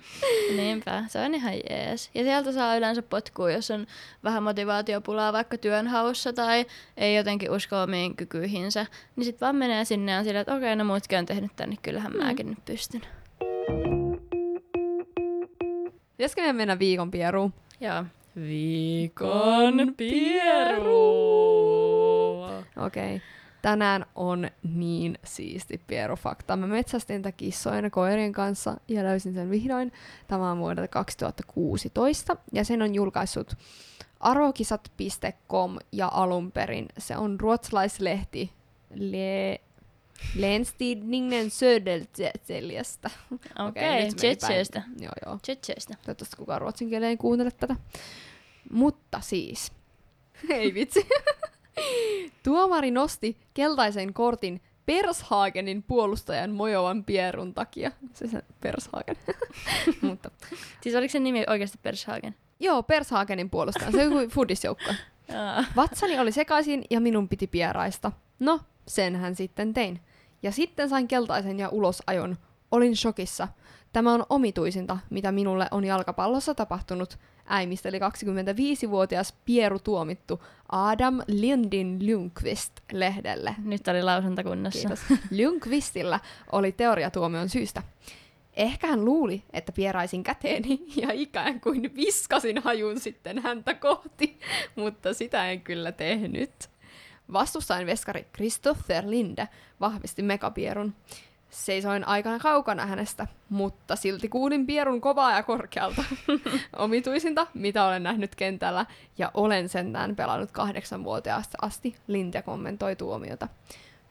Niinpä, 0.56 1.04
se 1.08 1.18
on 1.18 1.34
ihan 1.34 1.54
jees. 1.70 2.10
Ja 2.14 2.22
sieltä 2.22 2.52
saa 2.52 2.76
yleensä 2.76 3.02
potkua, 3.02 3.50
jos 3.50 3.70
on 3.70 3.86
vähän 4.24 4.42
motivaatiopulaa 4.42 5.32
vaikka 5.32 5.58
työnhaussa 5.58 6.32
tai 6.32 6.66
ei 6.96 7.16
jotenkin 7.16 7.50
usko 7.50 7.82
omiin 7.82 8.16
kykyihinsä. 8.16 8.86
Niin 9.16 9.24
sit 9.24 9.40
vaan 9.40 9.56
menee 9.56 9.84
sinne 9.84 10.12
ja 10.12 10.24
sillä, 10.24 10.40
että 10.40 10.54
okei, 10.54 10.76
no 10.76 10.84
muutkin 10.84 11.18
on 11.18 11.26
tehnyt 11.26 11.56
tän, 11.56 11.70
niin 11.70 11.80
kyllähän 11.82 12.12
mm. 12.12 12.24
mäkin 12.24 12.46
nyt 12.46 12.64
pystyn. 12.64 13.02
Pitäisikö 16.16 16.40
meidän 16.40 16.56
mennä 16.56 16.78
viikon 16.78 17.10
pieruun? 17.10 17.52
Joo. 17.80 18.04
Viikon 18.36 19.94
pieru. 19.96 21.12
Okei. 22.76 23.16
Okay. 23.16 23.20
Tänään 23.62 24.06
on 24.14 24.50
niin 24.74 25.18
siisti 25.24 25.80
pierufakta. 25.86 26.56
Mä 26.56 26.66
metsästin 26.66 27.22
tätä 27.22 27.36
kissojen 27.36 27.84
ja 27.84 27.90
koirien 27.90 28.32
kanssa 28.32 28.76
ja 28.88 29.04
löysin 29.04 29.34
sen 29.34 29.50
vihdoin. 29.50 29.92
Tämä 30.28 30.50
on 30.50 30.58
vuodelta 30.58 30.88
2016 30.88 32.36
ja 32.52 32.64
sen 32.64 32.82
on 32.82 32.94
julkaissut 32.94 33.56
arokisat.com 34.20 35.76
ja 35.92 36.10
alun 36.12 36.52
perin 36.52 36.88
se 36.98 37.16
on 37.16 37.40
ruotsalaislehti 37.40 38.52
Le- 38.94 39.60
Länstidningen 40.36 41.50
Södertäljestä. 41.50 43.10
Okei, 43.68 44.08
okay. 44.08 44.82
Joo, 44.98 45.12
joo. 45.26 45.38
Tsetseestä. 45.42 45.94
Toivottavasti 46.04 46.36
kukaan 46.36 46.60
ruotsin 46.60 46.88
kieleen 46.88 47.10
ei 47.10 47.16
kuuntele 47.16 47.50
tätä. 47.50 47.76
Mutta 48.70 49.20
siis, 49.20 49.72
ei 50.48 50.74
vitsi. 50.74 51.08
Tuomari 52.44 52.90
nosti 52.90 53.36
keltaisen 53.54 54.14
kortin 54.14 54.60
Pershagenin 54.86 55.82
puolustajan 55.82 56.50
Mojovan 56.50 57.04
Pierun 57.04 57.54
takia. 57.54 57.90
Se 58.14 58.28
se 58.28 58.42
Pershagen. 58.60 59.16
Mutta. 60.00 60.30
Siis 60.80 60.94
oliko 60.94 61.12
se 61.12 61.18
nimi 61.18 61.44
oikeasti 61.46 61.78
Pershagen? 61.82 62.34
Joo, 62.60 62.82
Pershagenin 62.82 63.50
puolustaja. 63.50 63.90
Se 63.90 64.06
on 64.06 64.28
fudisjoukko. 64.28 64.94
Vatsani 65.76 66.18
oli 66.18 66.32
sekaisin 66.32 66.84
ja 66.90 67.00
minun 67.00 67.28
piti 67.28 67.46
pieraista. 67.46 68.12
No, 68.38 68.60
senhän 68.88 69.34
sitten 69.34 69.74
tein. 69.74 70.00
Ja 70.42 70.52
sitten 70.52 70.88
sain 70.88 71.08
keltaisen 71.08 71.58
ja 71.58 71.68
ulosajon. 71.68 72.36
Olin 72.70 72.96
shokissa. 72.96 73.48
Tämä 73.92 74.12
on 74.12 74.26
omituisinta, 74.30 74.98
mitä 75.10 75.32
minulle 75.32 75.68
on 75.70 75.84
jalkapallossa 75.84 76.54
tapahtunut. 76.54 77.18
Äimisteli 77.46 77.98
25-vuotias 77.98 79.34
Pieru 79.44 79.78
tuomittu 79.78 80.44
Adam 80.68 81.20
Lindin 81.26 81.98
Lundqvist 82.06 82.72
lehdelle. 82.92 83.54
Nyt 83.64 83.88
oli 83.88 84.02
lausuntakunnassa. 84.02 84.78
Kiitos. 84.78 85.00
Lundqvistillä 85.30 86.20
oli 86.52 86.72
teoriatuomion 86.72 87.48
syystä. 87.48 87.82
Ehkä 88.56 88.86
hän 88.86 89.04
luuli, 89.04 89.42
että 89.52 89.72
pieraisin 89.72 90.22
käteeni 90.22 90.84
ja 90.96 91.08
ikään 91.12 91.60
kuin 91.60 91.96
viskasin 91.96 92.62
hajun 92.62 93.00
sitten 93.00 93.38
häntä 93.38 93.74
kohti, 93.74 94.38
mutta 94.76 95.14
sitä 95.14 95.50
en 95.50 95.60
kyllä 95.60 95.92
tehnyt. 95.92 96.70
Vastustajan 97.32 97.86
veskari 97.86 98.26
Christopher 98.34 99.04
Linde 99.06 99.48
vahvisti 99.80 100.22
megapierun. 100.22 100.94
Seisoin 101.50 102.08
aikana 102.08 102.38
kaukana 102.38 102.86
hänestä, 102.86 103.26
mutta 103.48 103.96
silti 103.96 104.28
kuulin 104.28 104.66
pierun 104.66 105.00
kovaa 105.00 105.32
ja 105.32 105.42
korkealta. 105.42 106.04
Omituisinta, 106.76 107.46
mitä 107.54 107.84
olen 107.84 108.02
nähnyt 108.02 108.34
kentällä, 108.34 108.86
ja 109.18 109.30
olen 109.34 109.68
sentään 109.68 110.16
pelannut 110.16 110.50
kahdeksanvuotiaasta 110.52 111.58
asti, 111.62 111.96
Linde 112.06 112.42
kommentoi 112.42 112.96
tuomiota. 112.96 113.48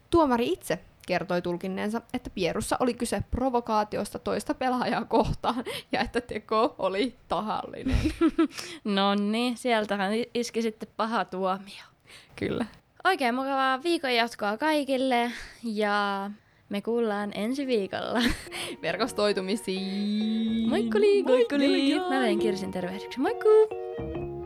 Tuomari 0.10 0.47
itse 0.47 0.80
kertoi 1.08 1.41
tulkinneensa, 1.41 2.02
että 2.13 2.30
Pierussa 2.30 2.78
oli 2.80 2.93
kyse 2.93 3.24
provokaatiosta 3.32 4.19
toista 4.19 4.54
pelaajaa 4.54 5.06
kohtaan 5.06 5.63
ja 5.91 6.02
että 6.02 6.21
teko 6.21 6.76
oli 6.78 7.15
tahallinen. 7.28 7.97
no 8.84 9.15
niin, 9.15 9.58
sieltähän 9.58 10.12
iski 10.34 10.62
sitten 10.62 10.89
paha 10.97 11.26
tuomio. 11.26 11.84
Kyllä. 12.36 12.65
Oikein 13.03 13.35
mukavaa 13.35 13.83
viikon 13.83 14.15
jatkoa 14.15 14.57
kaikille 14.57 15.31
ja 15.63 16.29
me 16.69 16.81
kuullaan 16.81 17.31
ensi 17.35 17.67
viikolla. 17.67 18.21
Verkostoitumisiin. 18.81 20.69
Moikkuli, 20.69 21.23
moikkuli. 21.23 21.99
Mä 22.09 22.19
vein 22.19 22.39
Kirsin 22.39 22.71
tervehdyksen. 22.71 23.21
Moikku! 23.21 23.49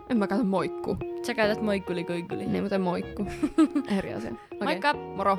En 0.10 0.18
mä 0.18 0.28
käytä 0.28 0.44
moikku. 0.44 0.98
Sä 1.24 1.34
käytät 1.34 1.62
moikkuli, 1.62 2.04
koikkuli. 2.04 2.46
Niin, 2.46 2.64
mutta 2.64 2.80
moikku. 2.80 3.28
Eri 3.98 4.14
asia. 4.14 4.32
Okay. 4.32 4.64
Moikka! 4.64 4.94
Moro! 4.94 5.38